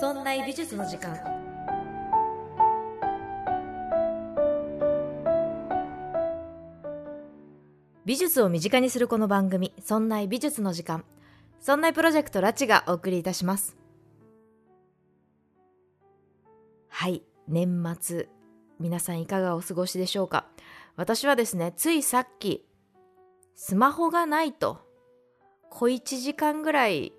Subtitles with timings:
[0.00, 1.14] そんな美術の時間。
[8.06, 11.04] 美術を身近にするこの番組「そんな美術の時間」
[11.60, 13.76] そんなプロジェクトラチがお送りいたします。
[16.88, 18.30] はい年末
[18.78, 20.46] 皆さんいかがお過ごしでしょうか？
[20.96, 22.66] 私はですねついさっき
[23.54, 24.78] スマホがないと
[25.68, 27.12] 小1時間ぐらい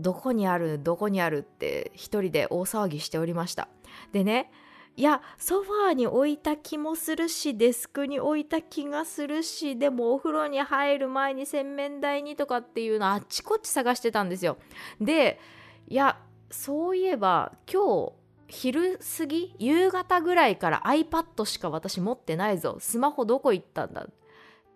[0.00, 3.68] どこにあるどこにあるって一人で大騒ぎしておりました。
[4.12, 4.50] でね
[4.96, 14.58] いやソファーに置いた気もするしデスクに置いた気がするしでもお風呂に入る前に洗面台にとかっていうのあっちこっち探してたんですよ。
[15.00, 15.38] で
[15.86, 16.18] いや
[16.50, 18.12] そういえば今日
[18.48, 22.78] 昼過ぎ夕方ぐらいから iPad しか私持ってないぞ。
[22.80, 24.10] スマホどこ行ったんだっ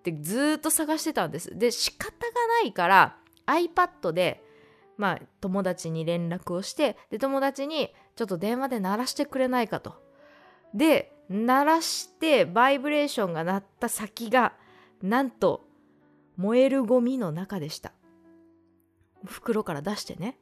[0.02, 1.58] てずっと探してたんです。
[1.58, 3.16] で仕方がないから
[3.46, 4.44] iPad で
[4.96, 9.94] まあ友達に連絡をしてで友達にちょっと電話で鳴らしてくれないかと
[10.74, 14.52] で鳴らしてバイブレーションが鳴った先が
[15.02, 15.66] なんと
[16.36, 17.92] 燃えるゴミの中でした。
[19.24, 20.38] 袋から出してね。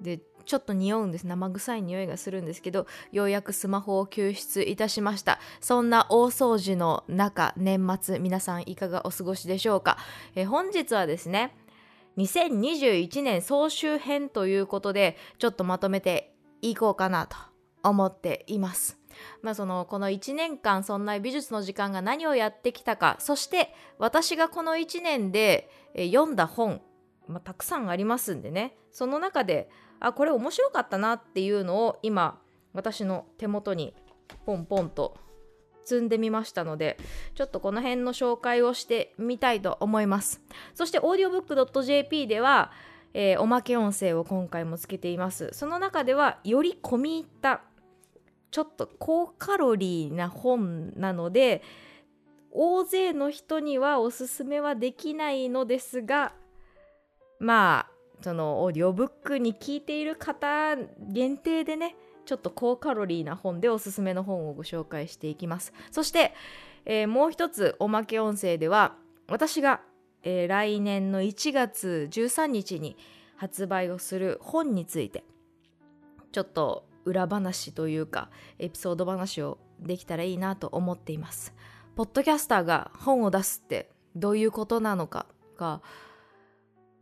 [0.00, 1.26] でちょっと匂うんです。
[1.26, 5.38] 生臭い匂いがするんですけどようやくスマホを救出いたしました。
[5.60, 9.98] そんな大掃除の中年末皆さんいかがお過ごしでしょうか？
[10.34, 11.56] え本日はですね
[12.18, 17.36] 2021年総集編ということでちょっとまとめていこうかなと
[17.84, 18.98] 思っています。
[19.42, 26.80] まあそのこの1年間そんな美術の時間が何をやってきたかそして私がこの1年で読んだ本、
[27.26, 28.76] まあ、たくさんありますんでね。
[28.90, 32.40] その中であこれ面白かったなっていうのを今
[32.72, 33.94] 私の手元に
[34.44, 35.16] ポンポンと
[35.88, 36.98] 積んでみましたので
[37.34, 40.42] ちょっとこの辺の紹介をしてみたいと思います。
[40.74, 42.70] そして audiobook.jp では、
[43.14, 45.48] えー、おまけ音声を今回もつけています。
[45.52, 47.62] その中ではより込み入った
[48.50, 51.62] ちょっと高カロリーな本なので
[52.50, 56.32] 大勢の人にはおすすめはできないのですが
[57.38, 60.76] まあそのオーディオブックに聞いている方
[61.12, 61.94] 限定でね
[62.28, 65.72] ちょっと高カロリーな本でおすすめの本をご紹介していきます。
[65.90, 66.34] そして、
[66.84, 68.96] えー、もう一つおまけ音声では
[69.30, 69.80] 私が、
[70.24, 72.98] えー、来年の1月13日に
[73.36, 75.24] 発売をする本について
[76.32, 78.28] ちょっと裏話というか
[78.58, 81.54] エピソード話をできたらいいなと思っています。
[81.96, 85.24] ポッドキャスターが本を出すってどういうことなのか
[85.56, 85.80] が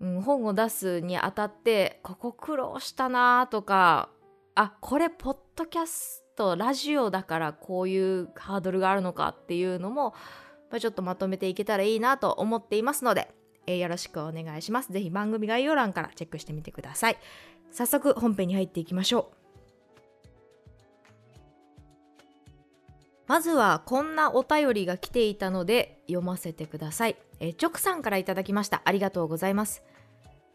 [0.00, 4.10] うん、本を出すにあたってここ苦労したなとか
[4.56, 10.14] あこれポッドキャストラジオだからこういうハードルがあるのかっていうのも、
[10.70, 13.30] まあ、ちょっとまとめていけたらいいなと思っていますので、
[13.66, 14.90] えー、よろしくお願いします。
[14.90, 17.18] ぜひ番組概要欄からチェックしてみてください。
[17.70, 19.36] 早速本編に入っていきましょう。
[23.26, 27.16] まずはこんなお便りが来ていたので読ませてください。
[27.40, 28.80] えー、直さんからいただきました。
[28.86, 29.82] ありがとうございます。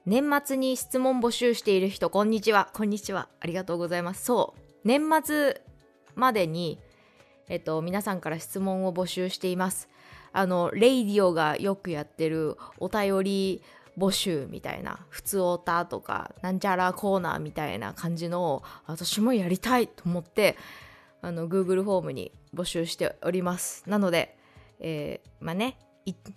[0.06, 2.70] 年末に質問募集している人、こんにちは。
[2.74, 3.30] こんにちは。
[3.40, 4.26] ありがとうございます。
[4.26, 4.60] そう。
[4.84, 5.62] 年末
[6.16, 6.80] までに、
[7.50, 9.90] えっと、皆さんから質問を募集しています。
[10.34, 13.62] あの、レイディオがよくやってるお便り
[13.96, 20.58] 募集みたいな、普通オタとか、なんちゃらコーナーみたいな感じのを、私もやりたいと思って、
[21.22, 24.36] あの Google フォームに募集しておりますなので、
[24.80, 25.78] えー、まあね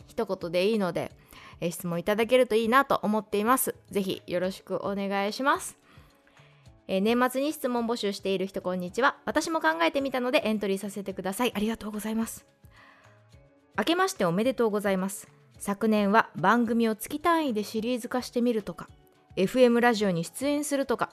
[0.06, 1.10] 一言でいいので、
[1.60, 3.74] えー、質問いただけるといいなと思っています。
[3.90, 5.76] ぜひよろしくお願いします。
[6.86, 9.16] えー、年末に質問募集している人こんにちは。
[9.24, 11.52] 私も考えてみたのでエントリーさせてください。
[11.54, 12.46] ありがとうございます。
[13.76, 15.28] 明けましておめでとうございます。
[15.58, 18.88] 昨年は番組を月単位でシリーズ化してみるとか
[19.36, 21.10] FM ラジオに出演するとか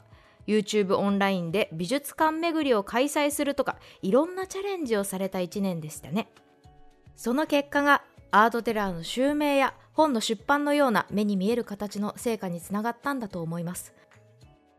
[0.48, 6.28] YouTube オンラインで美術館巡りを開催するとかいろんなチャレンジをされた1年でしたね。
[7.16, 13.94] その結果がアートテラーの襲名や本の出版のような目に見える形の成果につながったんだと思います。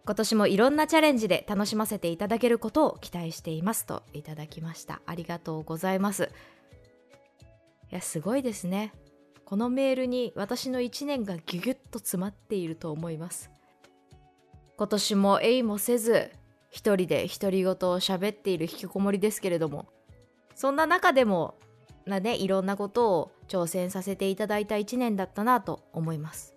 [0.05, 5.00] 今年もいろんなチャレンジで楽しませていただけることを期待していますといただきました。
[5.06, 6.31] ありがとうございます。
[7.91, 8.93] いやすごいですね。
[9.44, 13.50] このメールに私の1年がギュギュッと詰まっていると思います。
[14.76, 16.32] 今年もえいもせず
[16.70, 19.87] 一人で独り言を喋っている引きこもりですけれども
[20.56, 21.55] そんな中でも
[22.06, 26.55] なねいろんなことを挑戦させていただいた1年だったなと思います。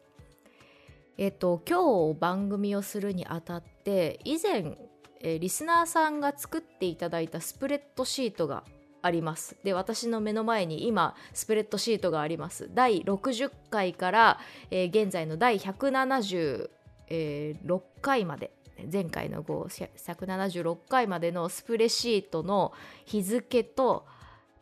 [1.17, 4.77] えっと今日番組をするにあたって以前
[5.19, 8.63] えリスナーさんが作っていただいたスプレッドシートが
[9.01, 9.57] あります。
[9.63, 12.69] で私の目の前に今スプレッドシートがあります。
[12.73, 14.39] 第60回から、
[14.71, 16.69] えー、現在の第170
[17.07, 18.51] え6回まで
[18.91, 22.73] 前回の号176回までのスプレシートの
[23.05, 24.05] 日付と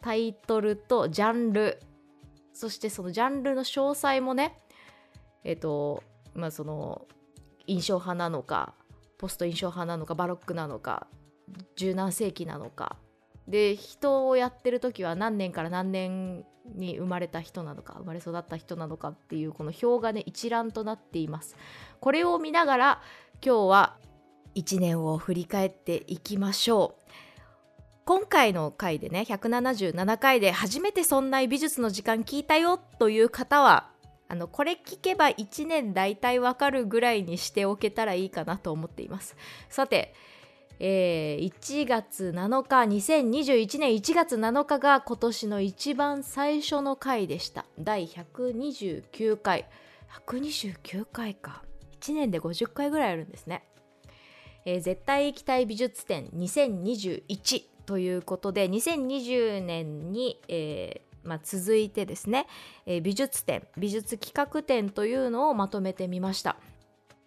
[0.01, 1.79] タイトルとジャンル
[2.53, 4.59] そしてそのジャンルの詳細もね
[5.43, 6.03] えっ、と
[6.33, 7.07] まあその
[7.67, 8.73] 印象派なのか
[9.17, 11.07] ポスト印象派なのかバロックなのか
[11.75, 12.97] 十何世紀なのか。
[13.47, 16.45] で人をやってる時は何年から何年
[16.75, 21.57] に生まれた人なのか生まれ育った人なのかっていうこの表がね一覧となっています。
[21.99, 23.01] これを見ながら
[23.45, 23.97] 今日は
[24.55, 27.03] 1年を振り返っていきましょう。
[28.05, 33.89] 今回の回でね177回で初めてそんな美術の時間聞いたよという方は
[34.27, 39.35] あのこれ聞けば1年大体わかるぐらいにしておけたらいいかなと思っています。
[39.69, 40.13] さて
[40.79, 47.65] えー、1月7日2021年1月7日が今年の一番最初の回でした。
[47.79, 49.69] 第129回。
[50.25, 51.63] 129回か。
[52.03, 53.63] 1年で50回ぐらいあるんですね、
[54.65, 62.47] えー、絶対行きたい美術展2021ということで2020年に、えーまあ、続いてですね、
[62.85, 66.57] えー、美術展美術企画展というのをまとめてみました。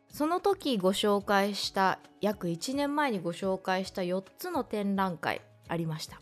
[0.09, 6.21] その時ご紹介した約1年前にご紹介した4つの展覧会ありました。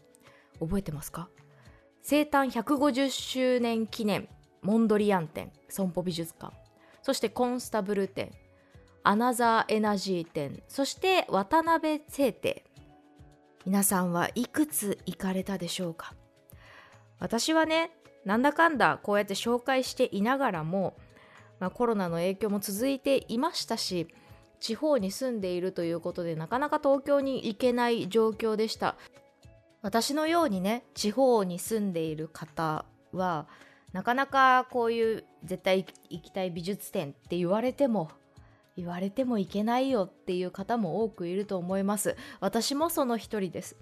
[0.61, 1.29] 覚えてますか？
[2.03, 4.29] 生誕150周年記念
[4.63, 6.55] モンドリアン展損保美術館。
[7.03, 8.31] そしてコンスタブル展
[9.03, 12.64] アナザーエナジー展そして渡辺聖邸
[13.67, 16.15] 皆さんはいくつ行かれたでしょうか？
[17.19, 17.91] 私はね
[18.25, 20.95] なんだかんだこうやって紹介していながらも
[21.61, 24.09] まあ、コロナの影響も続いていましたし
[24.59, 28.97] 地方に住んでいるということでなかなか東京に行けない状況でした。
[29.81, 33.47] 私のようにね地方に住んでいる方は
[33.93, 38.11] なかなかこういう絶対行きたい美術展って言われても
[38.77, 42.17] 言われてもいけないよっていう方も多くいると思います。
[42.41, 43.77] 私もその一人です。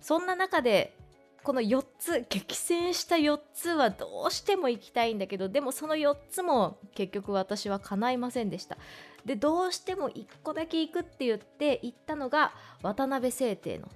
[0.00, 0.96] そんな中で
[1.42, 8.76] この4つ激戦した4つはどうしても行きたいんだけどでもその4つも結局私は叶いませんでした。
[9.24, 12.52] でどうしても1個だけ行くって言って行ったのが
[12.82, 13.88] 渡辺聖邸の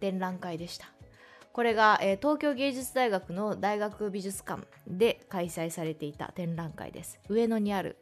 [0.00, 0.86] 展覧会でした。
[1.52, 7.20] これが、えー、東京芸術大学の大学美術館で開催されていた展覧会です。
[7.28, 7.96] 上野にある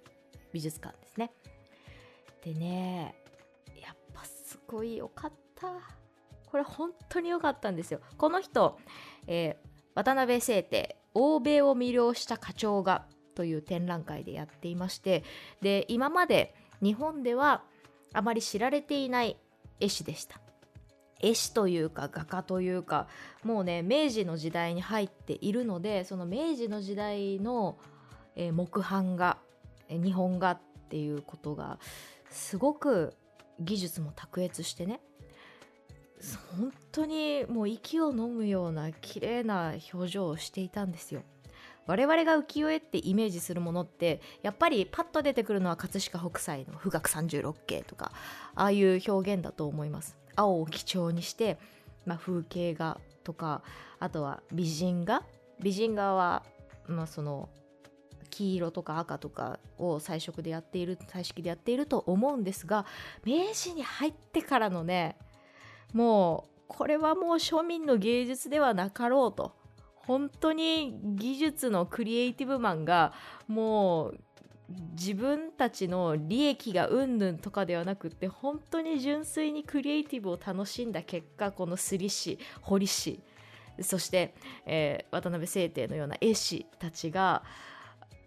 [0.52, 1.32] 美術館ですね。
[2.44, 3.14] でね
[3.80, 5.68] やっぱすごい良かった。
[6.46, 8.00] これ本当に良かったんですよ。
[8.18, 8.78] この人、
[9.26, 15.24] えー、渡辺聖帝欧米を魅了した課長がという展覧会でやっていまして
[15.62, 17.62] で今まで日本では
[18.12, 19.38] あまり知られていない
[19.80, 20.40] 絵師でした。
[21.20, 23.06] 絵師というか画家というか
[23.44, 27.78] もうね明治の時代に入っているのでその明治の時代の、
[28.34, 29.38] えー、木版画
[29.88, 30.60] 日本画っ
[30.90, 31.78] ていうことが
[32.32, 33.14] すごく
[33.60, 35.00] 技術も卓越してね。
[36.56, 41.22] 本当にもう息を飲むような綺麗な表情をしていたんですよ。
[41.86, 48.12] 我々が浮世絵ってイメージするものってやっぱりパッと出てくるのは葛飾北斎の「富岳三十六景」とか
[48.54, 50.16] ああいう表現だと思います。
[50.36, 51.58] 青を基調にして、
[52.06, 53.62] まあ、風景画とか
[53.98, 55.24] あとは美人画。
[55.60, 56.44] 美人画は、
[56.86, 57.48] まあ、その
[58.32, 62.86] 黄色とか赤とかを彩色でやっている彩色でやっていると思うんですが
[63.24, 65.16] 明治に入ってからのね
[65.92, 69.54] もうこれはもう庶民の芸術ではなかろうと
[69.94, 73.12] 本当に技術のクリエイティブマンが
[73.46, 74.20] もう
[74.92, 83.20] 自分たちの利益がうんぬんとかではなくって本当に純粋にクリエイティブを楽しんだ結果この摺師彫師
[83.80, 84.34] そして、
[84.66, 87.42] えー、渡辺聖帝のような絵師たちが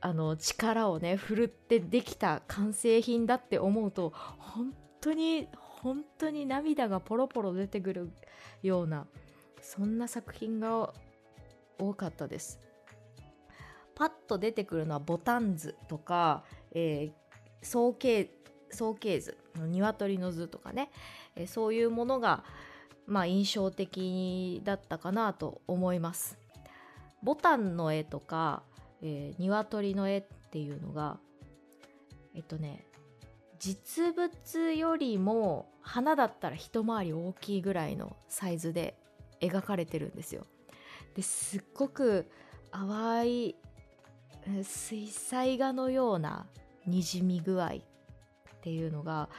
[0.05, 4.71] あの力をね振るってできた完成品だって思うと本
[5.01, 8.11] 当に本当に涙がポロポロ出てくる
[8.61, 9.07] ような
[9.63, 10.93] そんな作品が
[11.79, 12.59] 多かったです。
[13.95, 18.29] パッと出てくるのはボタン図とか、えー、総形
[18.69, 20.91] 総形図鶏の図とかね、
[21.35, 22.43] えー、そういうものが
[23.07, 26.37] まあ印象的だったかなと思います。
[27.23, 28.61] ボタンの絵とか、
[29.01, 31.19] えー、鶏の絵っていうのが
[32.33, 32.85] えっとね
[33.59, 38.97] 実物よりも花だったら一回り大きいぐらいのサイズで
[39.41, 40.45] 描かれてるんですよ。
[41.15, 42.29] ですっごく
[42.71, 43.55] 淡い
[44.63, 46.45] 水彩画のような
[46.85, 47.71] にじみ具合っ
[48.61, 49.29] ていうのが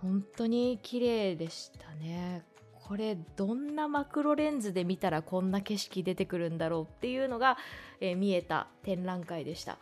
[0.00, 2.44] 本当に綺麗でしたね。
[2.86, 7.58] これどんなマクロレンズで見たらこんな景色出てくるんだろうっていうのが、
[8.00, 9.78] えー、見えた展覧会でした。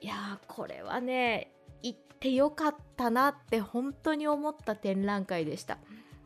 [0.00, 1.52] いやーこれはね
[1.82, 5.78] 行ってよかったなって本当に思った展覧会でした。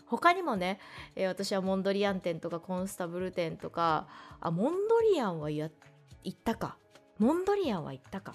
[0.06, 0.78] 他にもね、
[1.16, 4.06] えー、私はモンドリアン展とかコンスタブル展とか
[4.40, 5.70] あモンドリアンはや
[6.22, 6.76] 行ったか。
[7.18, 8.34] モンドリアンは行ったか。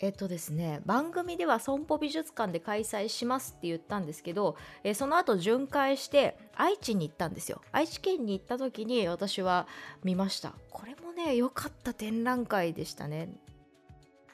[0.00, 7.60] えっとですね番組では損保美術館で開催しますって言ったんですけど、えー、その後巡回して愛知に行ったんですよ。
[7.72, 9.66] 愛知県に行った時に私は
[10.02, 10.54] 見ました。
[10.70, 13.28] これもね良かった展覧会でしたね。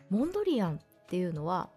[0.09, 1.71] モンドリアンっていうのは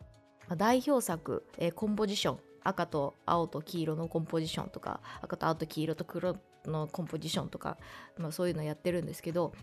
[0.57, 7.77] 代表作、えー、コンポジション赤と青と黄色のコンポジションとか赤と青と黄色と黒のコンポジションとか、
[8.17, 9.53] まあ、そういうのやってるんですけど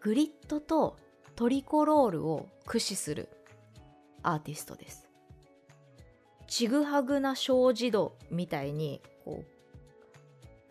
[0.00, 0.96] グリッドと
[1.34, 3.28] トリコロールを駆使する
[4.22, 5.06] アーティストです。
[6.46, 9.55] ちぐはぐな小児度みたいにこう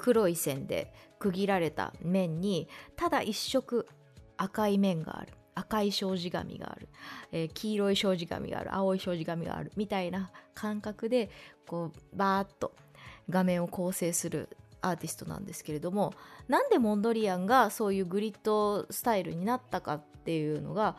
[0.06, 3.88] 黒い線で区切られた面にただ一色
[4.38, 5.34] 赤い面がある。
[5.56, 6.90] 赤い障子紙がある、
[7.32, 8.76] えー、黄色い障子紙がある。
[8.76, 11.32] 青い障子紙があるみたいな感覚で
[11.66, 12.76] こうバーッと
[13.32, 14.50] 画面を構成する
[14.82, 16.14] アーティストなんですけれども
[16.48, 20.98] なんでモンドリアンがそういうグリッドスタイルになったかっていうのが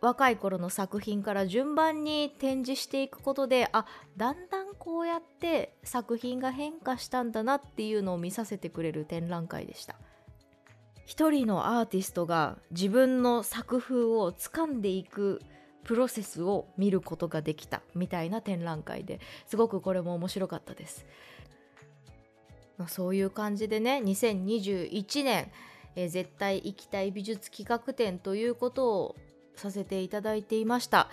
[0.00, 3.86] 若い頃の作品から順番に展示していくことであ
[4.16, 9.96] だんだんこうやって作品が変化したんだなっていうのを見させてくれる展覧会でした。
[11.06, 15.40] 一人のアーティストが自分の作風を掴んでいく
[15.84, 21.06] プロセスを見ることができたみたいな展覧会ですごくこれも面白かったです、
[22.76, 25.52] まあ、そういう感じでね2021年
[25.94, 29.16] え絶対行きたい美術企画展ということを
[29.56, 31.08] させていただいていました。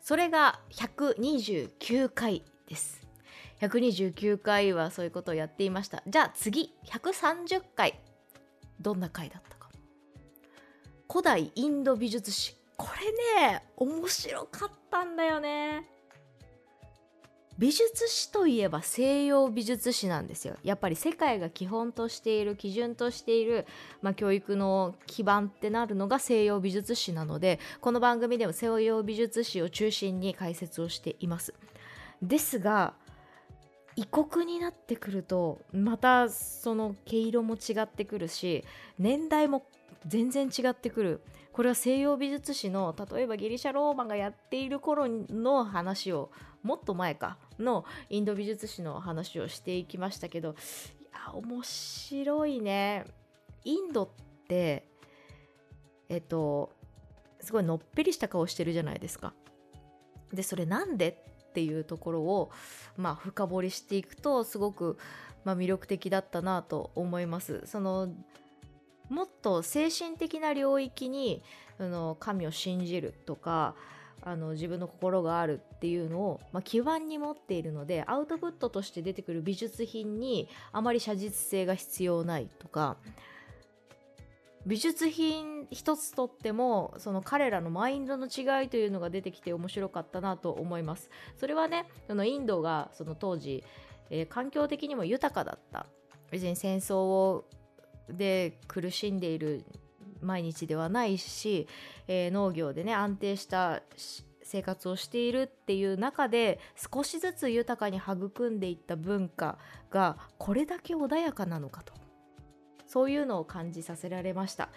[0.00, 3.06] それが129回です。
[3.60, 6.02] 129回はそういうことをやっていました。
[6.06, 8.00] じゃあ次130回。
[8.80, 9.68] どんな回だったか。
[11.10, 12.54] 古代インド美術史。
[12.76, 12.88] こ
[13.40, 15.97] れね面白かったんだよね。
[17.58, 20.54] 美術史といえば西洋美術史なんですよ。
[20.62, 23.66] やっぱり世界が基本としている基準としている、
[24.00, 31.52] まあ、教育の基盤ってなるのが西洋美術史なのでこの番組でも西洋美術史を中心に解説をしています。
[32.22, 32.94] ですが
[33.96, 38.64] 異国になってくるとまたその毛色も違ってくるし
[39.00, 39.66] 年代も
[40.06, 41.22] 全然違ってくる。
[41.52, 46.30] これは西洋美術史の例えばギリシャローマがやっている頃の話を
[46.62, 53.04] もっと前かのインド美術史の話をしていきましたけどいや面白いね。
[53.64, 54.08] インドっ
[54.48, 54.88] て
[56.08, 56.72] えっと
[57.40, 59.32] すごいのっぺりした顔してるじゃないですか。
[60.32, 62.50] でそれなんでっていうところを
[62.96, 64.98] まあ深掘りしていくとすごく、
[65.44, 67.62] まあ、魅力的だったなと思います。
[67.66, 68.08] その
[69.08, 71.42] もっと精神的な領域に
[71.78, 73.74] あの神を信じるとか
[74.28, 82.98] あの自分の心があるっていうのを、まあ、基盤に持っているのでアウトプットとして出てくる美術品にあまり写実性が必要ないとか
[84.66, 91.08] 美術品一つとってもその彼らのマインドの違いというのが出てきて面白かったなと思います。
[91.38, 93.64] それはねそのインドがその当時、
[94.10, 95.86] えー、環境的にも豊かだった。
[96.30, 97.46] 別に戦争を
[98.10, 99.64] で苦しんでいる
[100.20, 101.66] 毎日ではないし、
[102.06, 103.82] えー、農業でね安定した
[104.42, 109.58] 生活をしているっていう中で少しずつ豊かに育んでいった文化
[109.90, 111.92] がこれだけ穏やかなのかと。
[112.86, 114.70] そういうのを感じさせられました。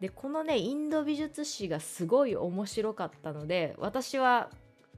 [0.00, 4.50] でこのねインド美術史がすごい面白かったので私は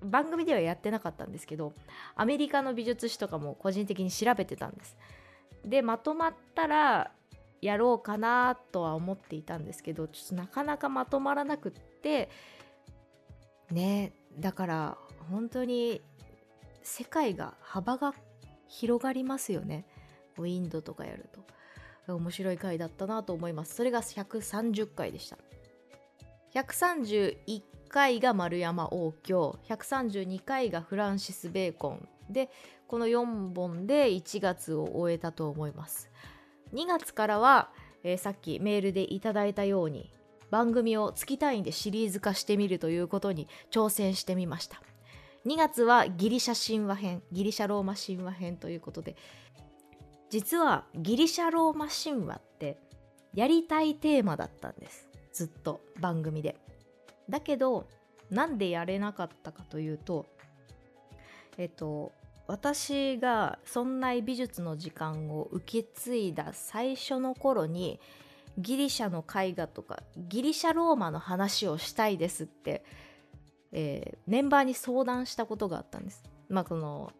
[0.02, 1.72] 番組ではやってなかったんですけど
[2.16, 4.96] アメリカの美術史とかも個人的に調べてたんです。
[5.64, 7.10] でまとまったら
[7.60, 12.30] やろうかなとは思っていたんですけどちょっとなかなかまとまらなくって
[13.70, 14.98] ねだから
[15.30, 16.00] 本当に
[16.82, 18.14] 世界が幅が
[18.66, 19.86] 広がりますよね。
[20.38, 22.14] インドとかやると。
[22.14, 23.74] 面白い回だったなと思います。
[23.74, 25.36] それが130回でした。
[26.54, 32.08] 131回が丸山王京132回がフランシス・ベーコン。
[32.30, 32.50] で
[32.86, 36.10] この4本で1月を終えたと思います。
[36.74, 37.70] 2月からは、
[38.02, 40.12] えー、さっきメールでいただいたように
[40.50, 44.82] 番組を月単位でシリーズ化してみるということに挑戦してみました。
[45.46, 49.16] 2月はギリシャ神話編ギリシャローマ神話編ということで
[50.30, 52.78] 実はギリシャローマ神話って
[53.34, 55.08] やりたいテーマだったんです。
[55.32, 56.56] ずっと番組で。
[57.28, 57.86] だけど
[58.30, 60.26] なんでやれなかったかというと
[61.56, 62.12] えっと
[62.48, 68.00] 私が「そんな美術の時間」を受け継いだ最初の頃に
[68.56, 72.84] ギリシャの絵画とかギリシャローマの話をしたいですって
[73.72, 76.24] えー、メンバーに相談したことがあったんです。
[76.48, 77.12] まあ、この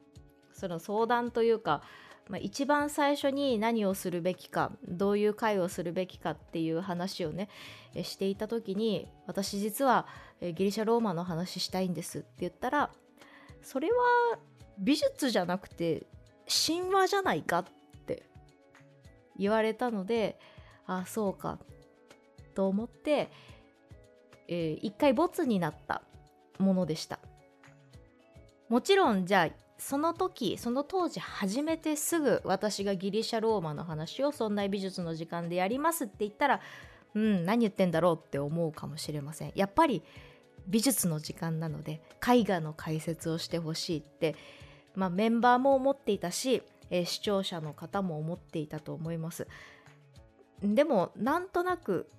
[0.53, 1.83] その相談というか、
[2.29, 7.49] まあ、一番最初に何をするべきかどういう会をするべきかっていう話をね
[8.03, 10.07] していた時に私実は
[10.41, 12.91] ギリシャローマの話したいんですって言ったら
[13.63, 13.95] それは
[14.79, 16.07] 美術じゃなくて
[16.67, 17.65] 神話じゃないかっ
[18.07, 18.23] て
[19.37, 20.39] 言われたので
[20.87, 21.59] ああそうか
[22.55, 23.31] と思って、
[24.49, 26.03] えー、一回ボツになった
[26.59, 27.19] ものでした。
[28.69, 36.61] もちろんじゃあその時その当時初めてすぐ私がギリシャローマの話をそんな美術の時間でやりますって言ったら
[37.15, 39.53] うん何言ってんだろうって思うかもしれません。
[39.55, 40.03] やっぱり
[40.67, 44.37] 美術の時間なので絵画の解説をしてほしいって、
[44.99, 49.47] まあ、メンバーも思っていたし、えー、視聴者の方も思っていたと思います。
[50.61, 52.11] でもなんとなく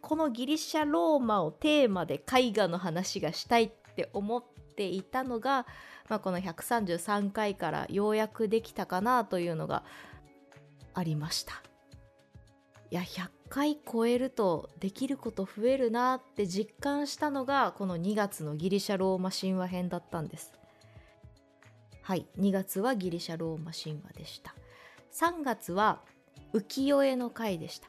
[0.00, 4.44] このギリシャローマをテーマで絵画の話がしたいって思っ
[4.76, 5.66] ていたのが、
[6.08, 9.82] まあ、この133回からようやくできたかなというのが
[10.94, 11.54] ありました。
[12.92, 20.59] いや100回超えるとできること増えるなって実感したのがこの2月のギリシャローマ神話編だったんです。
[22.02, 24.54] はい2月はギリシャローマ神話でした。
[25.12, 26.00] 3月は
[26.52, 27.88] 浮世絵の回でした。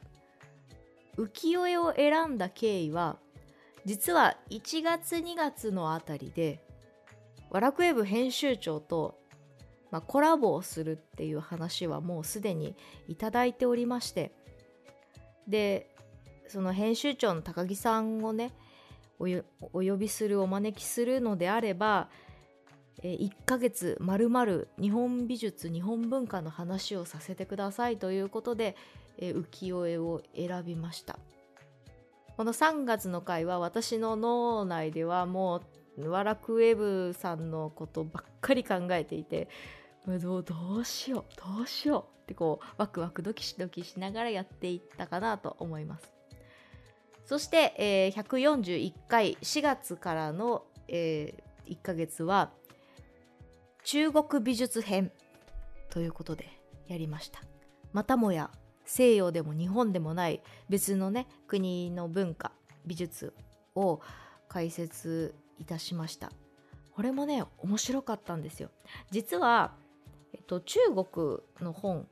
[1.16, 3.18] 浮世絵を選んだ経緯は
[3.84, 6.64] 実は1月2月のあたりで
[7.50, 9.18] ワラクウェブ編集長と、
[9.90, 12.76] まあ、コラボをするっていう話はもうすでに
[13.08, 14.32] いただいておりまして
[15.46, 15.90] で
[16.48, 18.52] その編集長の高木さんをね
[19.18, 22.08] お呼びするお招きするのであれば
[23.02, 28.76] 1ヶ月まるまる日本美術日本文化の話をさせてくださいということで
[29.18, 31.18] 浮世絵を選びました。
[32.36, 35.62] この3月の回は私の脳内ではも
[35.98, 39.48] うワラクウェブさんのことばっかり考えていて
[40.06, 46.12] どうどうしようどうしようってこうワクワクドキドキしながらやっていったかなと思います。
[47.26, 52.50] そして、えー、141回4月からの、えー、1ヶ月は
[53.84, 55.10] 中国美術編
[55.90, 56.48] ということで
[56.86, 57.40] やりました。
[57.92, 58.50] またもや
[58.84, 62.52] 西洋でも日本でもない別のね国の文化
[62.86, 63.34] 美術
[63.74, 64.00] を
[64.48, 66.30] 解説いたしました。
[66.94, 68.70] これもね面白かったんですよ。
[69.10, 69.72] 実は、
[70.32, 72.06] えっと、中国の本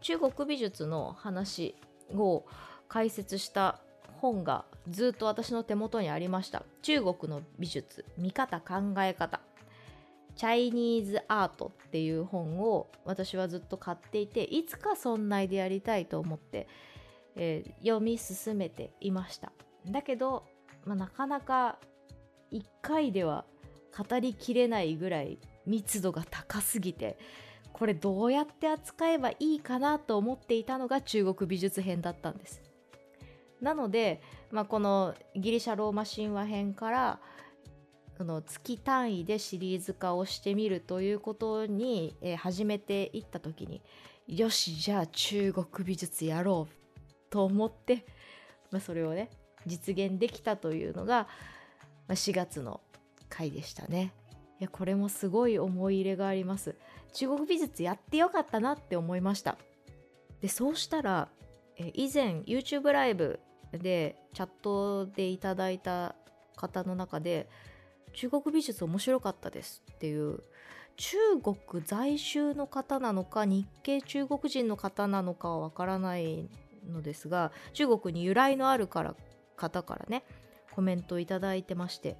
[0.00, 1.76] 中国美術の話
[2.14, 2.44] を
[2.88, 3.80] 解説した
[4.20, 6.64] 本がずっと私の手元にありました。
[6.82, 9.40] 中国の美術見方考え方。
[10.36, 16.68] チャイニーズアートっていう本を私はずっと買っていていつかそんなでやりたいと思って、
[17.36, 19.52] えー、読み進めていました。
[19.86, 20.44] だけど、
[20.84, 21.78] まあ、なかなか
[22.52, 23.44] 1回では
[23.96, 27.18] 語りきれないぐらい密度が高すぎて
[27.72, 32.62] これどうやって扱えばいいかなと思っていたのが中国美術編だったんです。
[33.60, 37.20] なので、まあ、このギリシャローマ神話編から
[38.22, 43.82] その月単位でシリーズ化をしてみるということに、えー、始めていった時に
[44.28, 48.06] よしじゃあ中国美術やろうと思って、
[48.70, 49.28] まあ、それをね
[49.66, 51.26] 実現できたというのが、
[52.06, 52.80] まあ、4月の
[53.28, 54.12] 回でしたね。
[54.60, 56.76] いやこれもすごい思い入れがあります。
[57.12, 59.58] 中国美術やってよかったなって思いました。
[60.40, 61.28] でそうしたら
[61.76, 63.40] 以前 YouTube ライブ
[63.72, 66.14] でチャットでいただいた
[66.54, 67.48] 方の中で
[68.12, 70.42] 中国美術面白かったですっていう。
[70.96, 76.48] 中国在住の方なのか日系中国人の方なのかはわからない
[76.86, 79.14] のですが中国に由来のあるから
[79.56, 80.22] 方からね
[80.72, 82.16] コメントをいただいてまして。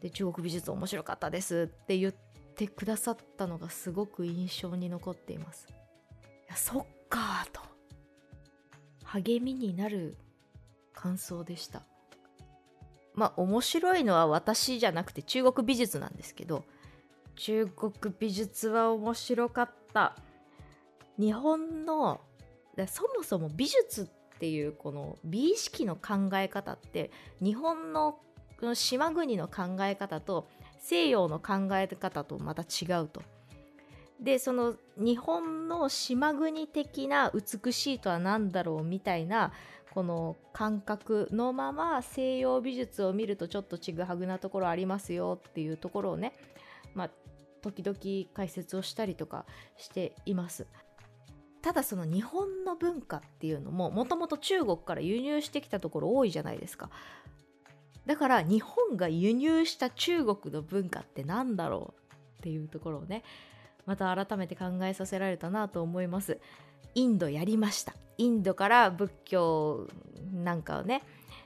[0.00, 5.66] で中国美術面白かったですって言ってくださったのがすごく印象に残っています。
[5.70, 5.72] い
[6.48, 7.62] やそっかと。
[9.04, 10.18] 励みになる
[10.92, 11.86] 感想でした。
[13.14, 16.64] まあ面白いのは私じゃなくて中国美術なんですけど
[17.36, 20.16] 中国美術は面白かった
[21.18, 22.20] 日本の
[22.88, 28.18] そもそも美術っていうこの美意識の考え方って日本の
[28.74, 30.48] 島国の考え方と
[30.78, 33.22] 西洋の考え方とまた違うと。
[34.20, 39.52] でその日本の島国的な美しいとは何だろうみたいな
[39.94, 46.32] この感覚のまま西洋美術を見るとちょっとちぐはぐなところありますよっていうところをね、
[46.94, 47.10] まあ、
[47.62, 47.96] 時々
[48.34, 50.66] 解説をしたりとかしています。
[51.62, 56.90] ただその日本の文化っていうのももともと中国から輸入してきたところ多いじゃないですか。
[58.04, 63.22] だから日本が輸入した中国の文化って何だろうっていうところをね
[63.86, 66.38] また改めて考えさせられたなと思います
[66.94, 67.94] インドやりました。
[68.18, 69.88] インドから仏教
[70.32, 71.02] なんかをね、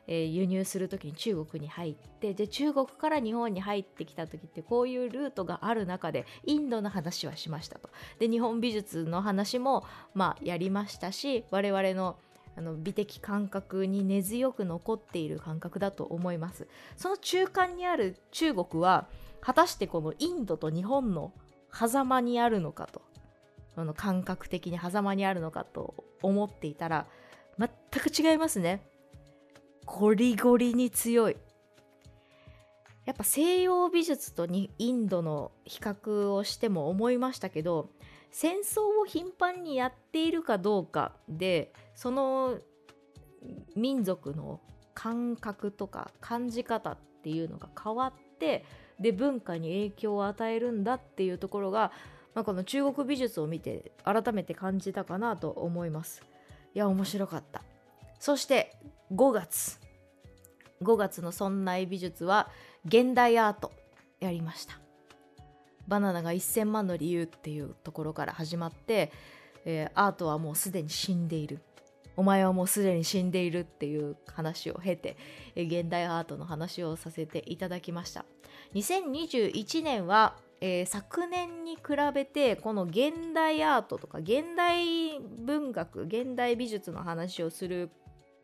[0.06, 7.90] えー、輸入する時に中国に入ってで中国から日本に入ってきた時ってこういうルートがある中でインドの話はしましたと。
[8.18, 9.84] で日本美術の話も
[10.14, 12.18] まあやりましたし我々の
[12.56, 16.66] あの美的感覚に根強く残っている感覚だと思います。
[16.96, 19.06] その中間にある中国は
[19.40, 21.32] 果たしてこのインドと日本の
[21.72, 23.02] 狭間にあるのかと。
[23.78, 27.06] その感覚的に狭間にあるのかと思っていたら
[27.56, 27.68] 全
[28.02, 28.82] く違いますね。
[29.86, 31.36] ゴリゴリに強い。
[33.04, 37.90] やっぱ西洋美術とにインドの比較をしても思いましたけど
[38.32, 42.58] 戦争を頻繁にやっているかどうかでその
[43.76, 44.60] 民族の
[44.92, 48.64] 感覚とか感じ方っていうのが変わって
[48.98, 51.92] で文化に影響を与えるんだっていうところが、
[52.34, 56.22] まあ、この中国美術を見て改めて感じたかなと思います。
[56.74, 57.62] いや面白かった。
[58.18, 58.76] そして
[59.12, 59.78] 5月。
[60.82, 62.50] 5月の村内美術は
[62.84, 63.72] 現代アート
[64.20, 64.78] やりました。
[65.88, 69.10] バナナが1000万の理由っていうところから始まって、
[69.64, 71.60] えー、アートはもうすでに死んでいる。
[72.16, 75.16] お前はもうすでに死んでいるっていう話を経て、
[75.54, 78.24] えー、現代アートの話をさせていただきました。
[78.74, 87.90] 2021年は、えー、昨年に比べてこの現代アートとか現代文学現代美術の話をする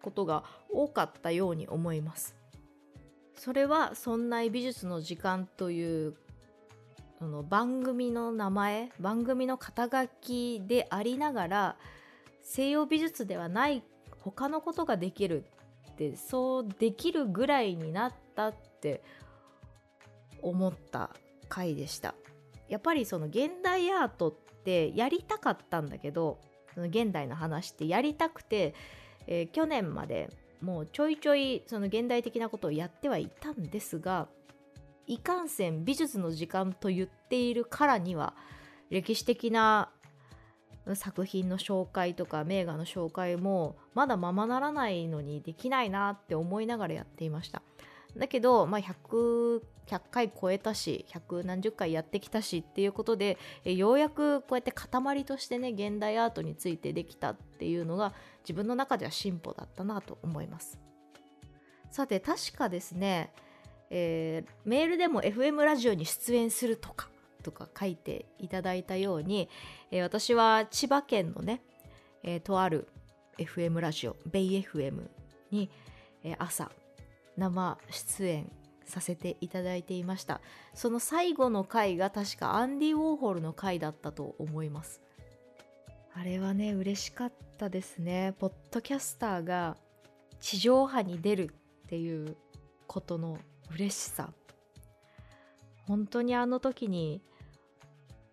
[0.00, 2.36] ことが多かったように思います。
[3.36, 6.16] それは「そんな美術の時間」という
[7.18, 11.76] その番組の名前番組の肩書きでありながら
[12.42, 13.82] 西洋美術ではない
[14.20, 15.44] 他のことができる
[15.90, 19.02] ってそうできるぐらいになったって
[20.42, 21.10] 思った
[21.48, 22.14] 回でした。
[22.68, 26.38] やっぱりその現代アートってやりたかったんだけど
[26.74, 28.74] その現代の話ってやりたくて、
[29.26, 30.30] えー、去年まで
[30.60, 34.28] もうちょいちょいその現代的なことをやってはいたんですが
[35.06, 38.34] いかんせん美術の時間と言っているからには
[38.90, 39.90] 歴史的な
[40.94, 47.62] 作品の紹介とか名画の紹介もまだままならないのにできないなって思いながらやっていました。
[48.16, 60.78] だけど、まあ100、100, 回超えたし100何十回やってきたしっていうことでようやくこうやって塊としてね現代アートについてできたっていうのが自分の中では進歩だったなと思います。
[61.90, 63.30] さて確かですね
[63.90, 67.08] えー、メールでも FM ラジオに出演するとか
[67.44, 69.48] とか書いていただいたように、
[69.92, 71.62] えー、私は千葉県のね、
[72.24, 72.88] えー、とある
[73.38, 75.08] FM ラジオベイ FM
[75.50, 75.70] に、
[76.24, 76.70] え朝
[77.36, 78.50] 生出演
[78.84, 80.40] させていただいていました。
[80.74, 85.00] その最後の回が確かアンディ・ウォーホルの回だったと思います。
[86.14, 88.34] あれはね嬉しかったですね。
[88.38, 89.76] ポッドキャスターが
[90.40, 92.36] 地上波に出るっていう
[92.86, 93.38] ことの
[93.72, 94.32] 嬉しさ。
[95.86, 97.20] 本当にあの時に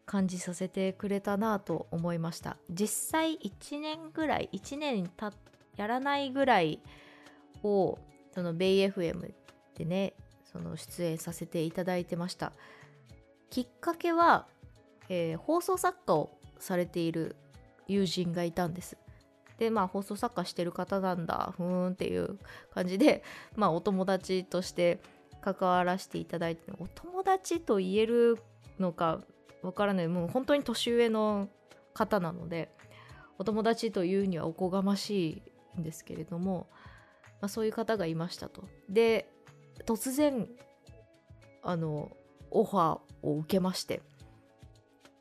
[0.06, 2.58] 感じさせてくれたなと思いました。
[2.70, 5.34] 実際1年ぐらい1年た
[5.78, 6.82] やらないぐらい
[7.64, 7.98] を
[8.34, 9.34] そのベイ FM
[9.78, 10.14] でね
[10.52, 12.52] その出演させていただいてました。
[13.50, 14.48] きっかけは、
[15.10, 17.36] えー、放送作家をされている
[17.88, 18.98] 友人がいたんです。
[19.58, 22.40] でまあ放送作家してる方なんだふーんっていう
[22.74, 23.24] 感じで
[23.56, 25.00] まあお友達として
[25.42, 28.40] 関わらせていただいてお友達と言える
[28.80, 29.22] のか
[29.62, 30.08] わからない。
[30.08, 31.50] もう本当に年上の
[31.94, 32.74] 方なので
[33.38, 35.44] お友達というにはおこがまし
[35.76, 36.68] いんですけれども、
[37.42, 38.64] まあ、そういう方がいましたと。
[38.88, 39.30] で
[39.86, 40.48] 突然
[41.64, 42.12] あの
[42.52, 44.02] オファーを受けまして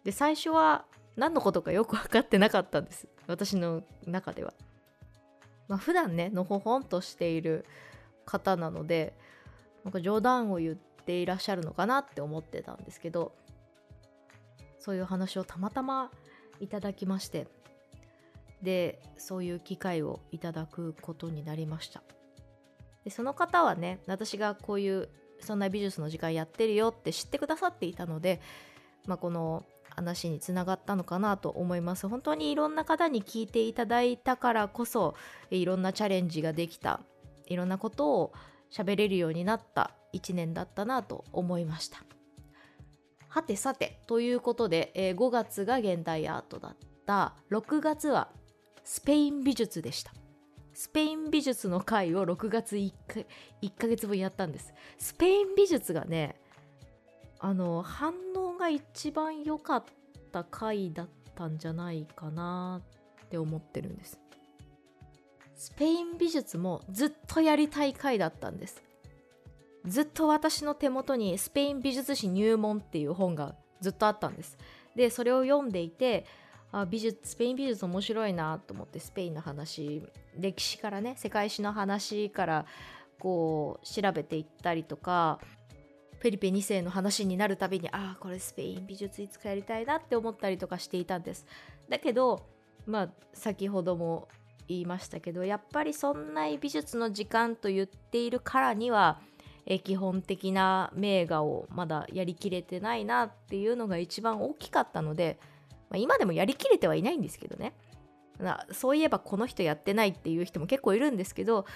[0.05, 0.85] で最初は
[1.17, 4.53] 何のことかよく分かってなかったんです私の中では。
[5.69, 7.65] まあ、普段ねのほほんとしている
[8.27, 9.15] 方なので
[9.85, 13.33] なんか冗談を言っていらっしゃるのかなって思ってたんですけど
[14.81, 16.11] そういう話をたまたま
[16.59, 17.47] いただきまして
[18.63, 22.03] でそういう機会をいただくことになりました。
[23.05, 25.09] でその方はね私がこういう
[25.41, 28.41] そんな美術の時間やってるよって知ってくださっていたので、
[29.07, 32.09] まあ、この話につながったのかなと思います。
[32.09, 35.15] 本当にいろんな方に聞いていただいたからこそ
[35.51, 37.01] いろんなチャレンジができた。
[37.47, 38.33] いろんなことを
[38.71, 41.99] 喋れるようになった1年だったなと思いました。
[43.29, 47.35] はてさてということで、えー、5月が現代アートだった。
[47.51, 48.29] 6月は
[48.85, 50.13] スペイン美術でした。
[50.73, 53.21] スペイン美術の回を6月 1, か
[53.63, 54.73] 1ヶ月分やったんです。
[54.99, 56.37] スペイン美術がね
[57.39, 59.85] あの反応が一番良かっ
[60.33, 62.81] た回だったんじゃないかな
[63.25, 64.19] って思ってるんです。
[65.55, 68.83] スペイン美術もずっとやりたい回だったんです。
[69.87, 74.57] ずっと私の手元にスペイン美術史入門っていう本がずっとあったんです。
[74.95, 76.27] でそれを読んでいて
[76.73, 80.03] あ美術スペイン美術面白いなと思ってスペインの話
[80.39, 82.67] 歴史からね世界史の話から
[83.19, 85.41] こう調べていったりとか
[86.21, 91.47] フェリペ2世の話になるたびにああこれスペイン美術いつかやりたいなって思ったりとかしていたんです。
[91.89, 92.47] だけど
[92.87, 94.29] まあ先ほども
[94.69, 99.19] 言いましたけどやっぱりそんな美術の時間と言っているからには
[99.67, 105.39] え基本的な名画をまだやりきれてないなっていうのが一番大きかったので、
[105.91, 107.75] まあ、今でもやりきれてはいないんですけどね。
[108.73, 111.67] そういえばこの人やってないっていう人も結構いるんですけど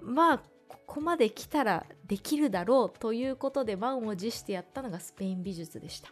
[0.00, 6.10] まあここまで来たらできるだろうということで満を持してやったのがスペイン美術でした。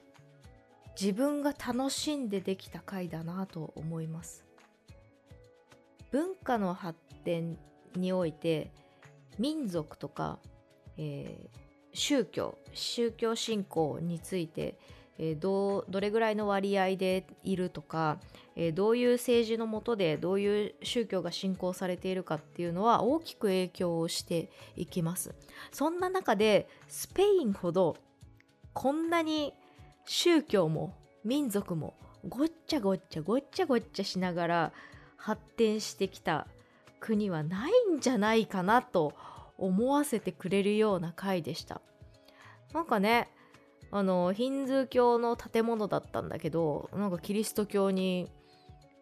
[1.00, 4.44] 自分が楽しんでできた回だなと思います。
[6.10, 7.56] 文化の発展
[7.96, 8.70] において
[9.38, 10.40] 民族とか、
[10.98, 11.58] えー、
[11.94, 14.78] 宗教宗教信仰について、
[15.22, 18.18] えー、どどれぐらいの割合でいるとか、
[18.56, 25.34] え、どういう政治のもとでどういう宗教が信仰されているかっていうのは大きく影響をしていきます。
[25.72, 27.98] そんな中でスペインほど
[28.72, 29.52] こんなに
[30.06, 31.92] 宗教も民族も
[32.26, 34.72] ごっちゃごっちゃごっちゃごっちゃしながら
[35.16, 36.46] 発展してきた
[36.98, 39.12] 国はないんじゃないかなと
[39.58, 41.82] 思わせてくれるような回でした。
[42.72, 43.28] なんかね
[43.90, 48.30] あのヒンズー教の建物だったんだけどなんかキリスト教に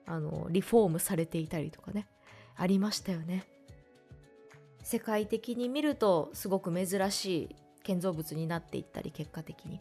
[0.06, 2.06] あのリフォームされていたりとかね
[2.56, 3.44] ありましたよね。
[4.82, 9.80] 世界的に見るとすごく珍しい建造物になっていったり結果的に。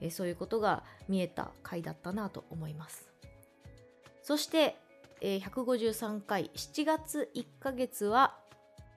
[0.00, 3.08] えそういうことが見えた回だったなと思います。
[4.22, 4.76] そして
[5.24, 8.36] えー、153回7月1ヶ月は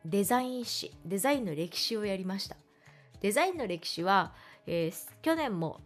[0.05, 2.57] デザイン史デザインの歴史をやりました。
[3.21, 4.33] デザインの歴史は、
[4.67, 5.81] えー、去年も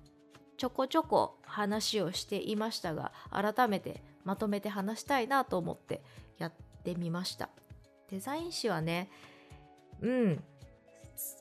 [0.58, 6.02] ちょこちょこ話をしていましたが改めてまとめて話したいなと思って
[6.38, 7.50] やってみました。
[8.10, 9.10] デザイン史はね
[10.02, 10.44] うん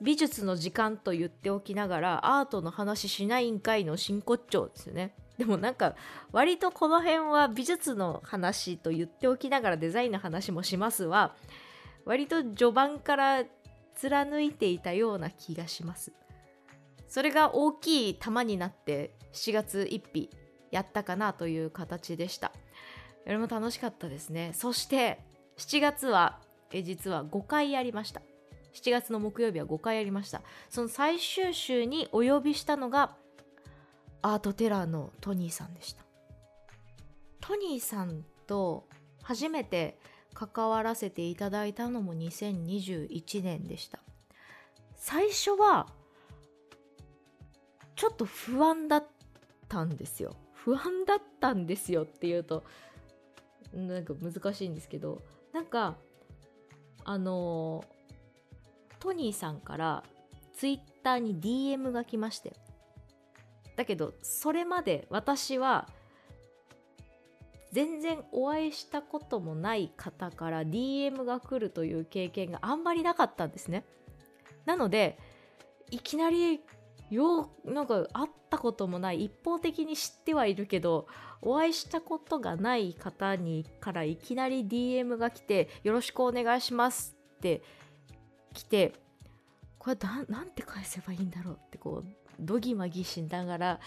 [0.00, 5.14] 美術の時間と言っておきながらアートの話しないんかいの真骨頂ですよね。
[5.38, 5.94] でもなんか
[6.32, 11.36] 割とこの辺は美術の話と言っておきながらデザインの話もしますは
[12.04, 13.44] 割と序盤から
[13.94, 16.12] 貫いていたような気がします。
[17.08, 20.30] それが大きい玉になって7月1日
[20.70, 22.52] やったかなという形でした。
[23.24, 24.52] それも楽しかったですね。
[24.54, 25.20] そして
[25.56, 26.38] 7月は
[26.72, 28.22] え実は5回やりました。
[28.74, 30.42] 7月の木曜日は5回やりました。
[30.68, 33.16] その最終週にお呼びしたのが
[34.22, 36.04] アートテラーのトニーさんでした。
[37.40, 38.86] トニーさんと
[39.22, 39.98] 初めて
[40.34, 44.00] 関わらせていただいたのも2021年でした。
[44.96, 45.88] 最初は
[47.98, 49.06] ちょっと不安だっ
[49.68, 50.36] たんですよ。
[50.54, 52.62] 不安だったんですよっていうと
[53.72, 55.20] なんか難しいんですけど
[55.52, 55.96] なんか
[57.04, 57.84] あの
[59.00, 60.04] トニーさんから
[60.54, 62.54] ツイッターに DM が来まして。
[63.76, 65.88] だけどそれまで私は
[67.72, 73.84] 全然お会いしたこともない方から DM が来るという経験があんまりなかったんですね。
[74.66, 75.18] なので
[75.90, 76.60] いきなり
[77.10, 81.06] ようなんか会ったこともない一方的に知ってはいるけど
[81.40, 87.62] お会いしたことがない方にからいきなり DM が来て「よろしくお願いします」って
[88.52, 88.92] 来て
[89.78, 93.80] これだなんて返せばいいんだろうってこうどぎまぎしながら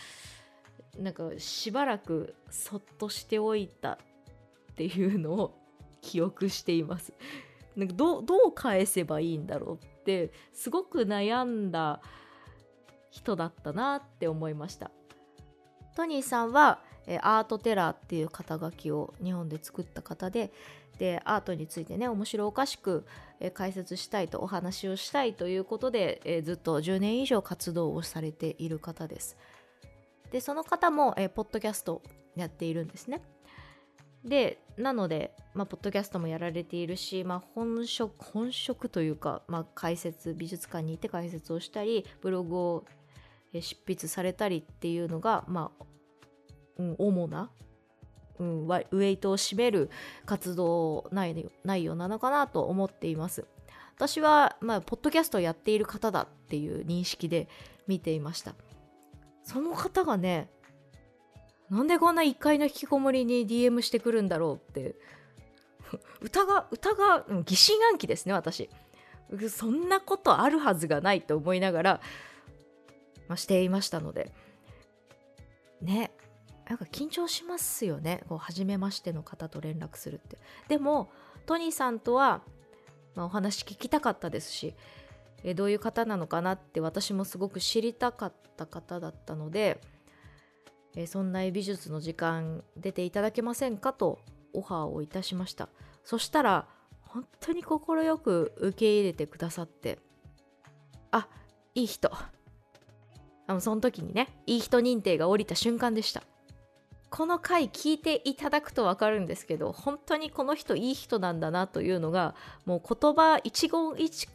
[0.97, 3.97] なんかしばらくそっとしておいたっ
[4.75, 5.57] ていうのを
[6.01, 7.13] 記憶しています。
[7.75, 12.01] なんかどどう返せばいいんだろうってすごく悩んだ
[13.11, 14.89] 人だったなって思いました。
[15.95, 16.79] トニーさんは
[17.21, 20.51] アートテラーっていう肩書きを日本で作った方で
[20.97, 23.05] でアートについてね面白おかしく
[23.53, 29.35] 解説したいとお話をしたいということで、ずっと10年以上活動をされている方です。
[30.31, 32.01] でその方も、ポッドキャスト
[32.35, 33.21] やっているんですね。
[34.23, 42.85] でなので、まあ、ポッドキャストもやられているし、まあ、本職本職というか、まあ、解説美術館に行って解説をしたりブログを
[43.59, 45.85] 執筆されたりっていうのが、まあ
[46.77, 47.49] うん、主な
[48.39, 49.91] うん、ウェイトを占める
[50.25, 53.45] 活動内内容なのかなと思っています。
[53.95, 57.47] 私は、まあ、ポッドキャストをやっている方だっていう認識で
[57.87, 58.55] 見ていました。
[59.43, 60.49] その方がね
[61.69, 64.95] なんでこんな1階の引きこもりに DM してくるんだろうって
[66.21, 68.69] 歌が歌が疑心暗鬼ですね私。
[69.49, 72.01] そんなことあるはずがないと思いながら、
[73.31, 74.29] まあ、していましたので。
[75.81, 76.11] ね。
[76.67, 78.23] なんか緊張しますよね。
[78.27, 80.37] こう初めましての方と連絡するって。
[80.67, 81.09] でも
[81.45, 82.41] トニーさんとは、
[83.15, 84.75] まあ、お話聞きたかったですし
[85.43, 89.81] えどういう方なのかなって私もすごく知りたかった方だったので
[90.95, 94.19] えそんな美術の時間出ていただけませんかと
[94.53, 95.69] オファーをいたしました。
[96.03, 96.67] そしたら
[97.01, 97.79] 本当に快
[98.17, 99.99] く受け入れてくださって
[101.11, 101.27] あ
[101.75, 102.11] いい人。
[103.51, 106.23] あのその時にねいい人認定が降りた瞬間でした。
[107.09, 114.27] この回聞いていただくと分かるんですけど本当にこの人いい人なんだなというのがもう言葉一言一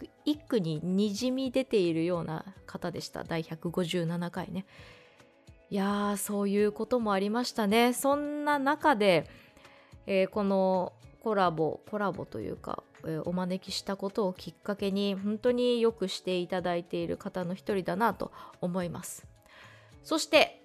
[0.46, 3.24] 句ににじみ出ているような方でした。
[3.24, 4.66] 第157回ね。
[5.70, 7.94] いやーそういうこともありましたね。
[7.94, 9.26] そんな中で、
[10.06, 12.82] えー、このコラボコラボというか、
[13.24, 19.26] お招きしたことをきっかけに本当によくしていただいている方の一人だなと思います。
[20.02, 20.62] そして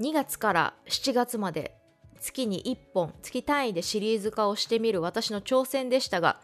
[0.00, 1.76] 2月から7月まで
[2.20, 6.40] 月に1本月単位でシリーズ化をしてみる私の挑戦でしたが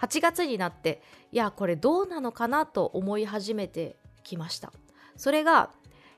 [0.00, 4.72] 8月になっていやこれどうなのかなと思い始めてきました。
[5.16, 5.70] それが、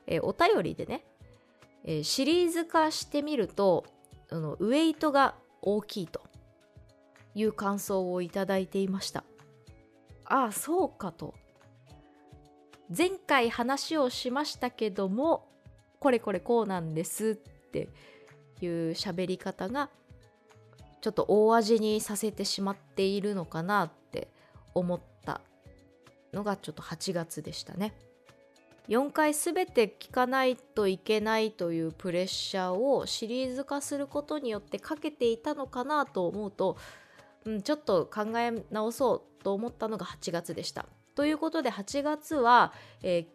[0.07, 1.03] えー、お便りでね、
[1.83, 3.85] えー、シリーズ化してみると
[4.31, 6.21] あのウェイトが大きいと。
[7.35, 9.23] いう感想をいただいていました
[10.25, 11.33] ああそうかと
[12.95, 15.47] 前回話をしましたけども
[15.99, 17.89] これこれこうなんですって
[18.61, 19.89] いう喋り方が
[21.01, 24.29] ちょっと大味にさせてしまっているのかなって
[24.73, 25.41] 思った
[26.33, 27.93] のがちょっと8月でしたね。
[28.89, 36.77] 4回全て聞かないといけないというプレッシャーをシリーズ化することによってかけていたのかなと思うと、
[37.45, 40.85] うん、ちょっと考え直そうと思ったのが8月でした。
[41.15, 43.27] ということで8月は、え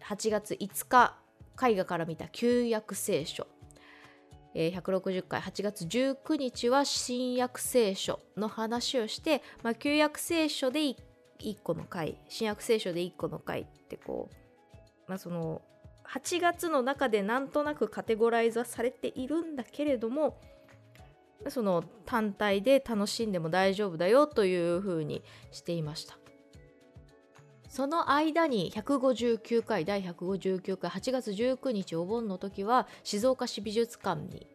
[0.00, 1.16] ー、8月5日
[1.60, 3.46] 絵画から見た旧約聖書、
[4.54, 10.96] えー、160回8月19日は新約聖書の話をして、まあ、旧約聖書で 1,
[11.62, 14.76] 個の回新約聖書で1個の回ってこう、
[15.08, 15.60] まあ、その
[16.08, 20.40] 8月の中でなんとなくカテゴライズはされているんだけれども
[21.48, 26.18] その単体で楽しんでも大丈夫だよというふうにしていました。
[27.68, 34.46] その間に159回第159回8月19日お盆の時は静岡市美術館に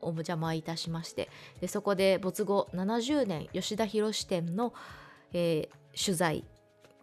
[0.00, 1.28] お邪魔いたしまして
[1.60, 4.72] でそこで没後70年吉田博展の、
[5.32, 6.44] えー、取材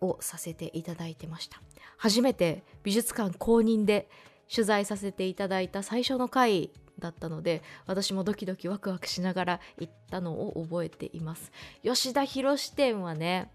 [0.01, 1.61] をさせていただいてました
[1.97, 4.09] 初めて美術館公認で
[4.51, 11.51] 取材させていただいた最初の回だったので私もドキドキワクワクしながら行ったのを覚えています。
[11.83, 13.51] 吉田博展はね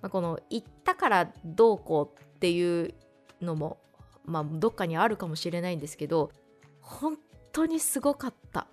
[0.00, 2.94] まあ、この行ったからどうこうっていう
[3.40, 3.78] のも、
[4.24, 6.30] まあ、どっかにあるかもしれないんですけど
[6.80, 7.18] 本
[7.52, 8.66] 当にすごかった。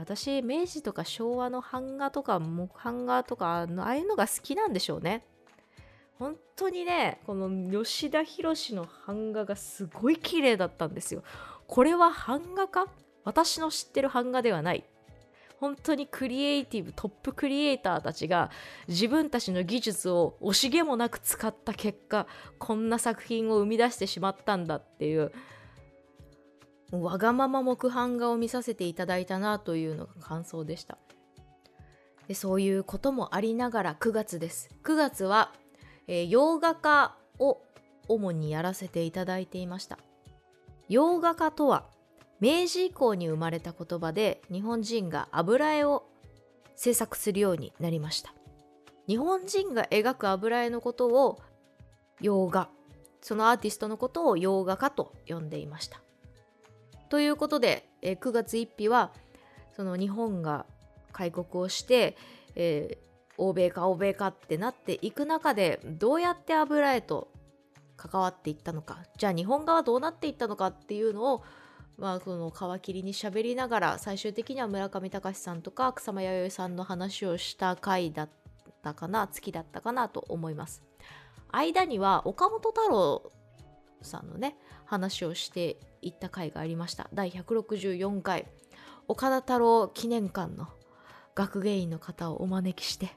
[0.00, 5.24] 私明治とか昭和の版画とか木版画とかああいうのが好きなんでしょうね。
[6.18, 11.22] 本当にねこの吉田博の版画がすごい綺麗だったんですよ。
[11.66, 12.86] これは版画か？
[13.24, 14.84] 私の知ってる版画ではない。
[15.58, 18.50] 本当にクリエイティブトップクリエイターたちが
[18.88, 22.26] 自分たちの技術を惜しげもなく使った結果
[22.58, 25.32] こんな作品を生み出してしまったんだっていう
[26.92, 30.98] わがまま木版画を見させていただいたなというのが感想でした。
[32.28, 34.68] でそういうこともありながら9月です。
[34.84, 35.52] 9月は、
[36.06, 37.62] えー、洋画家を
[38.08, 39.98] 主にやらせていただいていました。
[40.88, 41.84] 洋画家とは
[42.40, 46.04] 明治以降に生まれた言葉で日本人が油絵を
[46.74, 48.34] 制作するようになりました。
[49.08, 51.40] 日本人が描く油絵のことを
[52.20, 52.68] 洋画。
[53.22, 56.00] そのアーティストのことを洋画家と呼んでいました。
[57.08, 59.12] ということで、え9月1日は
[59.74, 60.66] その日本が
[61.12, 62.16] 開国をして、
[62.54, 63.06] えー、
[63.36, 67.28] 欧米か欧米かってなっていく中でどうやって油絵と
[67.96, 68.98] 関わっていったのか。
[69.16, 71.44] じゃあ日本画はどうなっていったのかっていうのを
[71.98, 78.28] まあ、その皮切りに喋りながら最終的には村上隆さんとか草間彌生さんの話をした回だっ
[78.82, 80.82] たかな月だったかなと思います。
[81.50, 83.32] 間には岡本太郎
[84.02, 87.08] さんのね話をしていった回がありました。
[87.14, 88.46] 第164回。
[89.08, 90.68] 岡田太郎記念館の
[91.34, 93.16] 学芸員の方をお招きして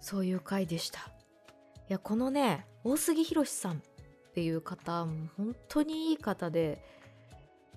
[0.00, 1.00] そういう回でした。
[1.00, 3.76] いやこのね大杉宏さんっ
[4.34, 5.06] ていう方
[5.36, 6.82] 本当にいい方で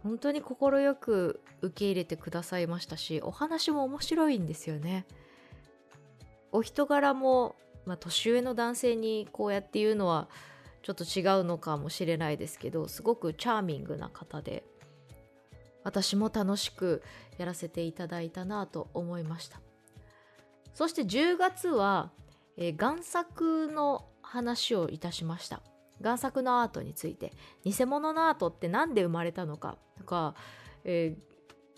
[0.02, 5.06] 本当に快く受け入れてくださいましたしお話も面白いんですよね。
[6.52, 10.30] お人柄も、まあ、年上の男性にこうやって言うのは
[10.84, 14.64] ちょっと違うのかもしれないですけどすごくチャーミングな方で
[15.84, 17.02] 私も楽しく
[17.38, 19.60] やらせていただいたなと思いました。
[20.74, 22.12] そして10月は、
[22.58, 25.62] えー、贋作の話をいたしました。
[26.02, 30.34] 贋作のアートについて偽物のアートって何で生まれたのかとか、
[30.84, 31.16] え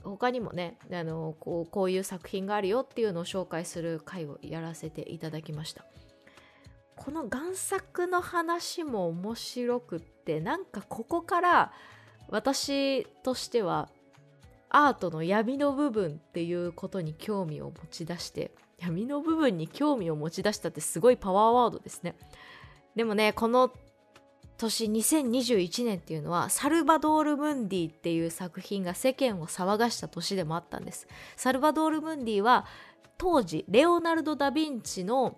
[0.02, 5.86] ー、他にもねあのこうこういう作品があるよっていうのを紹介する回をやらせていただきました。
[6.96, 11.74] この贋作の話も面白くってなんかここから
[12.30, 13.90] 私としては
[14.78, 22.16] アートの闇の部分っていうことに興味を持ち出して闇の部分に興味を持ち出したってすごいパワーワードですね。
[22.94, 23.72] でもねこの
[24.58, 31.08] 年2021年っていうのはサルバドール・ムンディっていう作品が世間を騒がした年でもあったんです。
[31.38, 32.66] サルバドール・ムンディは
[33.18, 35.38] 当時レオナルド・ダ・ヴィンチの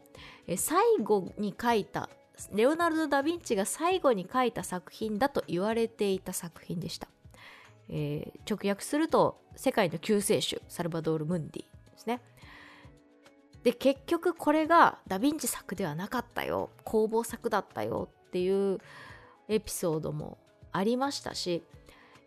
[0.55, 2.09] 最後に書いた
[2.53, 7.07] レオナルド・ダ・ヴィンチが最後に書いた作品だと言われていた作品でした、
[7.89, 12.21] えー、直訳すると世界の救世主サルバドール・ムンディですね。
[13.63, 16.69] で結局これがダ・ヴィンチ作ではなかったよ。
[16.83, 18.79] 工房作だったよっていう
[19.47, 20.37] エピソードも
[20.71, 21.63] ありましたし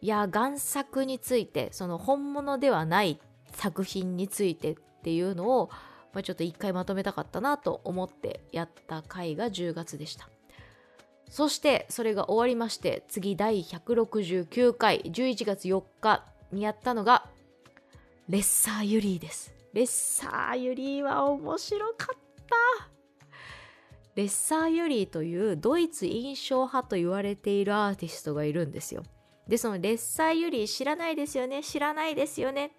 [0.00, 3.20] いや贋作についてその本物ではない
[3.52, 5.70] 作品についてっていうのを、
[6.12, 10.28] まあ、ちょっと一回まとめたかったなと思ってやった回が10月でした。
[11.30, 17.26] そしてそれが終わりまして次第169回11月4日にやったのが
[18.28, 19.54] レッサーユリーです。
[19.72, 22.18] レッサーユリーは面白かっ
[22.48, 22.90] た。
[24.16, 29.04] レッサーユリーというドイツ印象派と言われているアーティストがいるんですよ。
[29.46, 32.72] でそのレッサーユリー知らないですよね知らないですよね。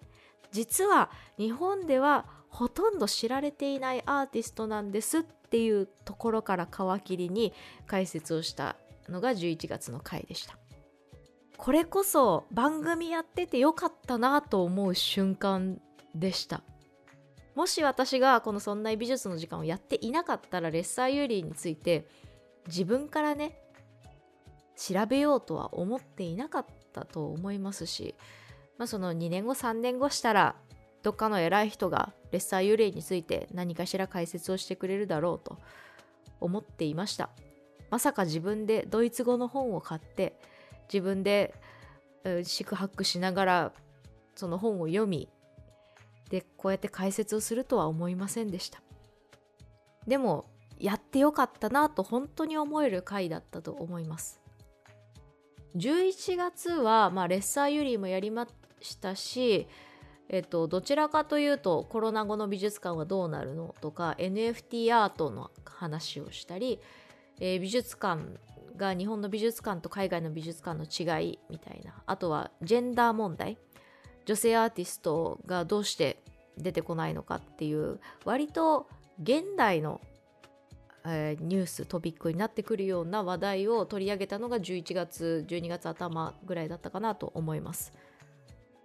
[0.52, 7.52] 実は日本ではほとんど知られていないアーティストなんですっていうところから皮切りに
[7.86, 8.76] 解説をした
[9.08, 10.56] のが11月の回でした。
[11.56, 15.80] これこそ番組やっててよかったなと思う瞬間
[16.14, 16.62] でした。
[17.54, 22.08] もし私がこの「そんな美術の時間」をやっていなかったらレッサーユーリーについて
[22.66, 23.58] 自分からね
[24.74, 28.16] 調べようとは思っていなかったと思いますし
[28.82, 30.56] まあ、その2年後3年後したら
[31.04, 35.58] どっかの偉い人がレッサー幽霊について何かしら解説をしてくれるだろうと
[36.40, 37.30] 思っていました。
[37.90, 40.40] まさか自分でドイツ語の本を買って
[40.92, 41.54] 自分で
[42.24, 43.72] 四苦八苦しながら
[44.34, 45.28] その本を読み
[46.30, 48.82] でこうやって解説をするとは思いませんでした。
[50.06, 50.46] でも
[50.78, 54.40] やってよかったなと本当に思える回だったと思います。
[55.76, 58.48] 11月は、まあ、レッサーユリーもやりま
[58.80, 59.68] したし、
[60.32, 66.80] えっと、どちらかというとコロナ後の美術館はどうなるのとか NFT アートの話をしたり、
[67.38, 68.22] えー、美術館
[68.78, 73.58] が日本の美術館と海外の美術館の違いみたいなあとはジェンダー問題
[74.24, 76.22] 女性アーティストがどうして
[76.56, 78.88] 出てこないのかっていう割と
[79.22, 80.00] 現代の、
[81.04, 87.92] えー、ニューストピックになってくるような話題を取り上げたのが11月12月頭ぐらいだったかなと思います。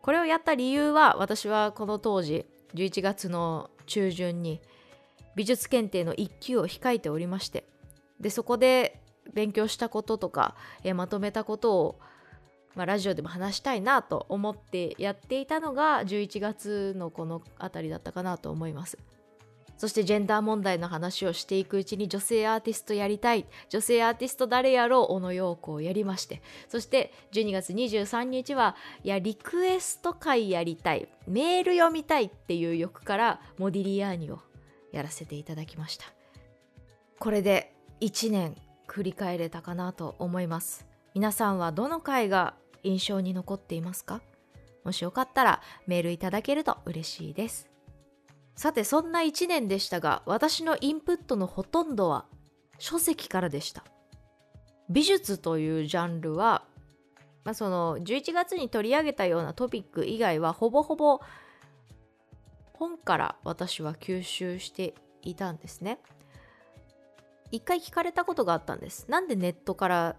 [0.08, 2.46] これをやった理由は私はこの当時
[2.76, 4.62] 11月の中旬に
[5.36, 7.66] 美術検定の1級を控えておりまして
[8.22, 9.02] でそこで
[9.34, 10.56] 勉強したこととか、
[10.86, 12.00] えまとめたことを、
[12.74, 18.98] まあ、ラジオでも話したいなと思ってやっていたのが11月のこの辺りだったかなと思います。
[19.78, 23.46] そしてジェンダー問題の話をしていくうちに女性アーティストやりたい。
[23.70, 26.42] 女性アーティスト誰やろう小野陽子をやりまして。
[26.68, 31.08] そして12月23日はいやリクエスト会やりたい。
[31.28, 34.40] メール読みたいっていう欲からモディリアーニを
[34.92, 36.06] やらせていただきました。
[37.20, 38.56] これで1年
[38.88, 40.88] 繰り返れたかなと思います。
[41.14, 44.22] 皆さんはどの回が印象に残っていますか？
[44.84, 47.67] もしよかったらメールいただけると嬉しいです。
[48.58, 52.26] さてそんな1年でしたが私のインプットのほとんどは
[52.80, 53.84] 書籍からでした。
[54.90, 56.64] 美術というジャンルは、
[57.44, 61.20] まあ、その11月に取り上げたようなトピック以外はほぼほぼ
[62.74, 66.00] 本から私は吸収していたんですね。
[67.52, 69.06] 一回聞かれたことがあったんです。
[69.10, 70.16] なんでネットから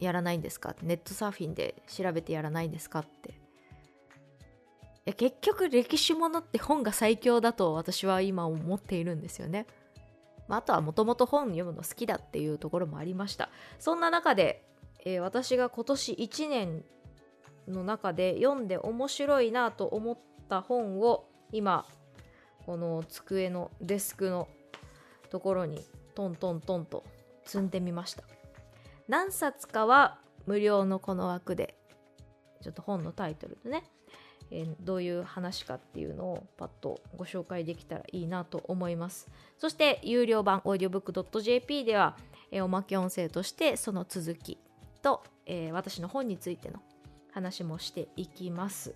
[0.00, 0.76] やらないんですか？
[0.82, 3.00] ネットサーフィンで調べてやらないんですか？
[3.00, 3.40] って。
[5.04, 9.66] や結局歴史ものって本が最強だと私は今思っているんですよね、
[10.48, 13.50] まあ、あとはもともと本読むの好きだっていうところもありました。
[13.78, 14.64] そんな中で、
[15.04, 16.84] えー、私が今年1年
[17.68, 21.86] の中で読んで面白いなと思った本を今
[22.66, 24.48] この机のデスクの
[25.30, 25.82] ところに
[26.14, 27.04] トントントンと
[27.44, 28.24] 積んでみました。
[29.08, 31.76] 何冊かは無料のこの枠で
[32.62, 33.84] ちょっと本のタイトルでね、
[34.56, 39.28] え、どういう話かっていうのをパッとご紹介できたらいいなと思います。
[39.58, 42.16] そして有料版 audiobook.jp では、
[42.52, 44.58] え、おまけ音声としてその続き
[45.02, 46.80] と、えー、私の本についての
[47.32, 48.94] 話もしていきます。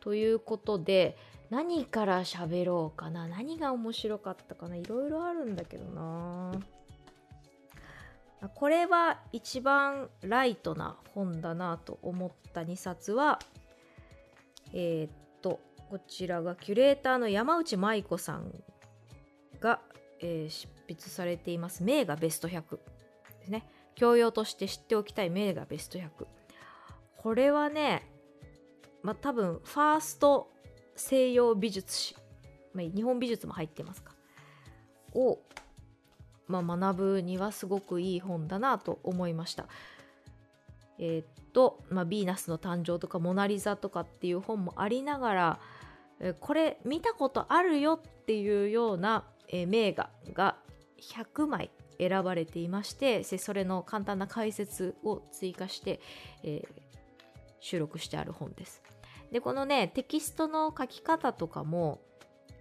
[0.00, 1.18] ということで
[1.50, 3.28] 何から喋ろうかな？
[3.28, 4.76] 何が面白かったかな？
[4.76, 6.52] いろいろあるんだけどな。
[8.54, 13.38] これは一番ライトな本だなと思った2冊は
[14.72, 18.52] えー、っとこちらがキュレーターの山内舞子さん
[19.60, 19.80] が、
[20.20, 21.82] えー、執筆されています。
[21.82, 22.76] 名画ベスト100
[23.40, 23.68] ですね。
[23.94, 26.08] 教養として知っておきたい名画ベスト100
[27.16, 28.08] これはね
[29.02, 30.50] まあ多分ファースト
[30.96, 32.16] 西洋美術史、
[32.72, 34.14] まあ、日本美術も入ってますか。
[35.12, 35.40] を
[36.50, 39.66] まあ、学ぶにはすごくいい本だなと思いました。
[41.00, 45.60] えー、っと、まあ、ヴィーナスの誕生とかモナ・リザとかっていう本もありながら、
[46.20, 50.56] えこれ見たことあるよっていうような、えー、名画が
[51.00, 56.00] 100枚選ばれていましてそれの簡単な解説を追加して、
[56.42, 56.68] えー、
[57.60, 58.82] 収録してある本です。
[59.32, 62.00] でこのねテキストの書き方とかも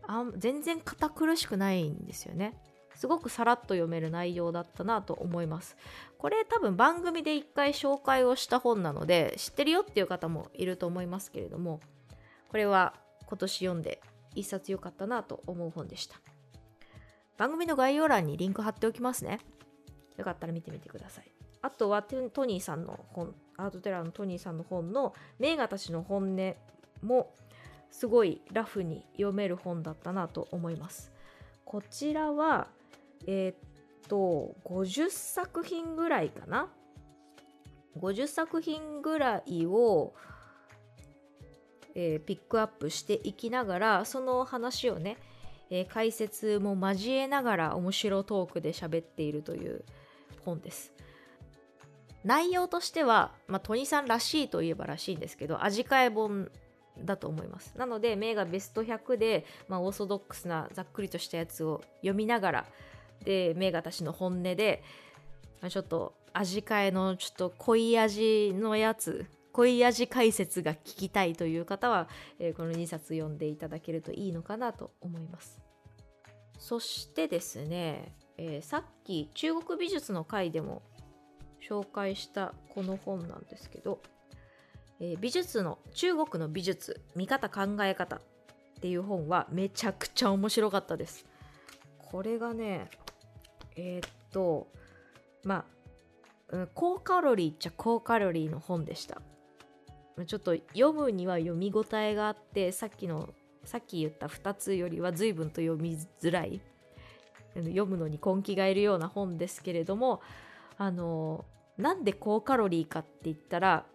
[0.08, 2.60] あ全然堅苦しくないんですよね。
[3.00, 5.78] すごくさらっと読める内容だったなと思います。
[6.18, 11.80] これ多分番組で一回紹介をした本なので知ってるよっていう方もいると思いますけれども
[12.50, 12.94] これは
[13.26, 14.02] 今年読んで
[14.36, 16.20] 一冊良かったなと思う本でした。
[17.38, 19.40] 番組の概要欄にリンク貼っておきますね。
[20.18, 21.32] よかったら見てみてください。
[21.62, 26.56] あとはトニーさんの本、アートテラーのトニーさんの本の名画たちの本音
[27.02, 27.34] も
[27.92, 31.14] すごいラフに読める本だったなと思います。
[31.64, 32.68] こちらは
[33.28, 36.70] えー、っと50作品ぐらいかな
[37.98, 40.14] ？50作品ぐらいを、
[41.96, 45.18] えー、ピックアップしていきながらその話をね、
[45.70, 49.84] えー、解説も交えながら面白トークで喋っているという
[50.46, 50.94] 本です。
[52.24, 56.52] 内容としては、まあ、トニさんらしいといえばらしいんですけど味替え本
[57.06, 57.74] だと思います。
[57.78, 62.66] なので名がベスト100で、まあ、オーソドックスなざっくりとしたやつを読みながら
[63.24, 64.84] で名画たちの本音で
[65.68, 72.08] ちょっと味替えのちょっと濃い味のやつ濃い味解説が聞きたいという方は、
[72.40, 75.60] えー、この2冊読んでいただけるといいのかなと思います。
[76.58, 80.84] そしてですね、えー、さっき中国美術の回でも
[81.68, 84.02] 紹介したこの本なんですけど、
[85.00, 88.22] えー、美術の中国の美術見方考え方っ
[88.82, 91.26] ていう本はめちゃくちゃ面白かったです。
[91.98, 92.90] これがね
[93.80, 94.68] えー、っと
[95.44, 95.66] ま
[96.52, 99.22] あ、うん、高カロリーっちゃ高カロリーの本でした。
[100.26, 103.30] ちょっと読むには読み応えがあってさっきの
[103.64, 106.62] さっき言った2つよりは随分と読みづらい。
[107.56, 110.22] 読むのに根気がいるような本ですけれども
[110.78, 111.46] あの
[111.78, 113.86] なんで高カロリーかって言ったら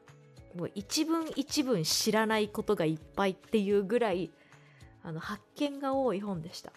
[0.56, 4.30] もう一文一文知らないことがいっぱいっていうぐらい
[5.02, 6.72] あの発見が多い本でした。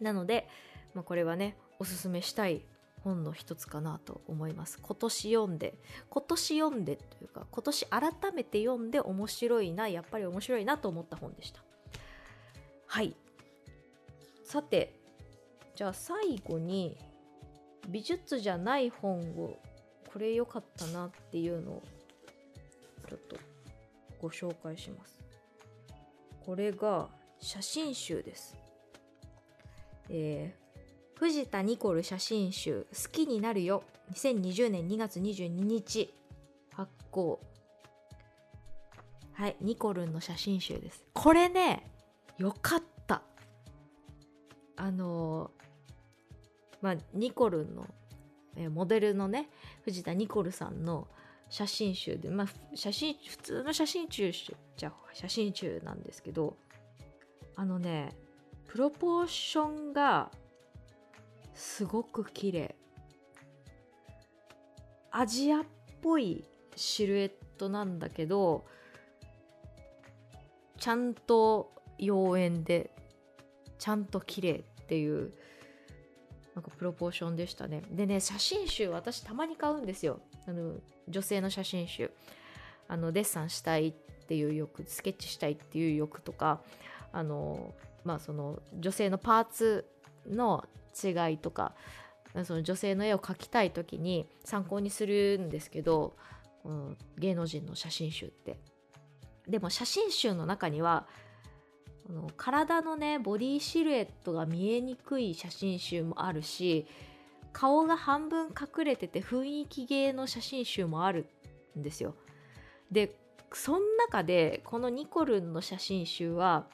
[0.00, 0.48] なので、
[0.94, 2.62] まあ、これはねおすすめしたい
[3.04, 4.78] 本の一つかなと思います。
[4.82, 5.78] 今年読んで
[6.10, 11.62] 今年読んでというか今年改めて読んで面白いなやっぱり面白いなと思った本でした。
[12.86, 13.14] はい。
[14.44, 14.98] さて
[15.76, 16.96] じゃあ最後に
[17.88, 19.58] 美術じゃない本を
[20.12, 21.82] これ良かったなっていうのを
[23.08, 23.36] ちょっと
[24.20, 25.20] ご紹介します。
[26.44, 27.08] これが
[27.40, 28.56] 写真集です。
[30.08, 30.57] えー
[31.18, 33.82] 藤田ニコル写真集「好きになるよ」
[34.14, 36.14] 2020年2月22日。
[36.70, 37.40] 発行。
[39.32, 41.04] はいニコルンの写真集です。
[41.12, 41.90] これね
[42.38, 43.22] よかった。
[44.76, 45.50] あの
[46.80, 47.86] まあニコルンの、
[48.70, 49.50] モデルのね
[49.82, 51.08] 藤田ニコルさんの
[51.50, 52.46] 写真集でまあ
[52.76, 56.56] 写真普通の写真集じゃ写真集なんですけど
[57.56, 58.12] あのね
[58.68, 60.30] プロポーションが
[61.58, 62.76] すごく綺麗。
[65.10, 65.64] アジアっ
[66.00, 66.44] ぽい
[66.76, 68.64] シルエットなんだけど
[70.78, 72.90] ちゃんと妖艶で
[73.78, 75.32] ちゃんと綺麗っていう
[76.54, 77.82] なんかプロポーションでしたね。
[77.90, 80.20] でね写真集私たまに買うんですよ。
[80.46, 80.74] あの
[81.08, 82.12] 女性の写真集。
[82.86, 83.92] あのデッサンしたいっ
[84.26, 86.62] ていう欲スケッチしたいっていう欲とか
[87.12, 89.86] あのまあその女性のパーツ
[90.26, 90.64] の
[91.02, 91.74] 違いとか
[92.44, 96.16] その女性の絵を描きたい時に参考にするんですけど、
[96.64, 98.58] うん、芸能人の写真集って。
[99.48, 101.06] でも写真集の中には
[102.06, 106.86] この体のねボディシルエットが見えにくい写真集もあるし
[107.52, 111.26] 顔が半分隠れてて雰囲気芸の写真集もある
[111.78, 112.14] んですよ。
[112.90, 113.16] で
[113.52, 116.66] その中でこのニコルンの写真集は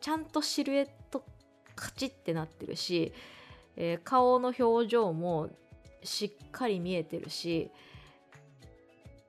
[0.00, 1.24] ちゃんとシルエット
[1.74, 3.12] カチッってなってるし
[3.76, 5.50] えー、顔の表情も
[6.02, 7.70] しっかり見えてるし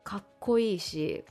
[0.03, 1.23] かっこいいし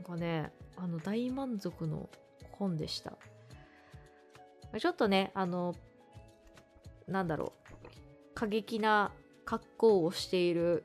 [0.00, 2.08] なんかねあの大満足の
[2.52, 3.16] 本でした。
[4.78, 5.74] ちょっとねあの
[7.06, 9.12] なんだろう過激な
[9.44, 10.84] 格好をしている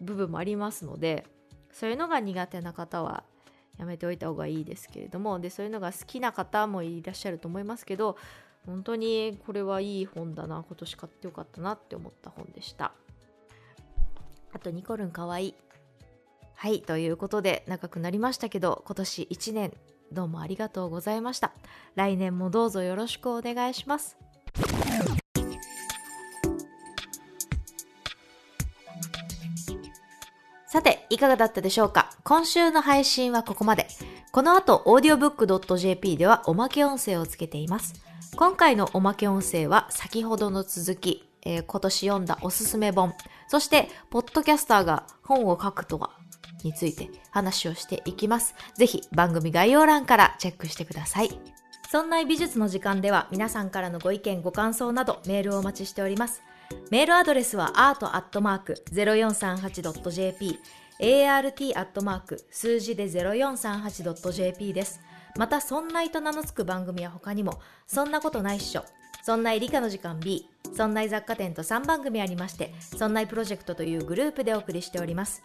[0.00, 1.24] 部分もありますので
[1.72, 3.24] そういうのが苦手な方は
[3.78, 8.16] やめておいた方がいいですけれどもでそういうのが好きな方もいらっしゃると思いますけど
[8.66, 12.92] 本当にこれはいい本だな今年買ってよかったなって思った本でした。
[14.52, 15.48] あとニコルンかわい。
[15.48, 15.54] い
[16.54, 19.72] はいということで長くなりましたけど今年1年
[20.12, 21.52] どうもありがとうございました。
[21.94, 24.16] 来年もどうぞよろしくお願いします。
[30.66, 32.10] さて、いかがだったでしょうか？
[32.24, 33.86] 今週の配信はここまで。
[34.32, 37.94] この後、audiobook.jp ではおまけ音声をつけています。
[38.36, 43.14] 今回のおまけ音声は先ほどの続き、えー、今年読んだおすすめ本、
[43.46, 46.10] そして、ポッドキャスターが本を書くとは
[46.64, 48.56] について話をしていきます。
[48.76, 51.38] ぜひ番組概要欄からチェックしてください。
[51.88, 56.42] そんな美術の時間では皆さんからのご意見ご感想などメールをお待ちしております。
[56.90, 60.58] メールアドレスは art.0438.jp
[61.00, 62.38] art.
[62.50, 65.00] 数字で 0438.jp です。
[65.36, 68.84] また、そんないと名の付く番組は他にも、そんなことないっしょ、
[69.22, 75.42] そんない理科の時間 B、そんない雑貨店と3番組ありまして、そんないプロジェクトというグループでお送りしております。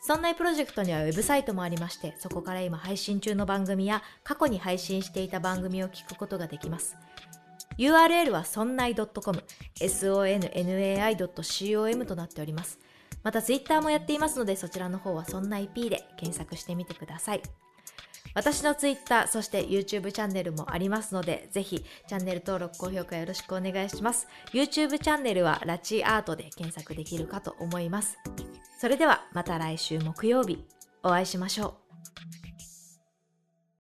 [0.00, 6.96] そんないプロジェクトにはウェブサイトもありまして、そこから今配信中の番組や過去に配信していた番組を聞くことができます。
[7.78, 9.44] URL はそんない .com、
[9.80, 12.80] sonnai.com となっております。
[13.22, 17.42] また Twitter もやっていますので、そちらの方はそんない P で検索してみてください。
[18.34, 24.26] 私の Twitter、そして YouTube チャンネルもありますので、ぜひチャンネル登録、高評価よろしくお願いします。
[24.52, 28.18] YouTube チャンネルはラチアートで検索できるかと思います。
[28.78, 30.64] それではまた来週木曜日
[31.02, 31.76] お会いしましょ
[32.48, 32.51] う。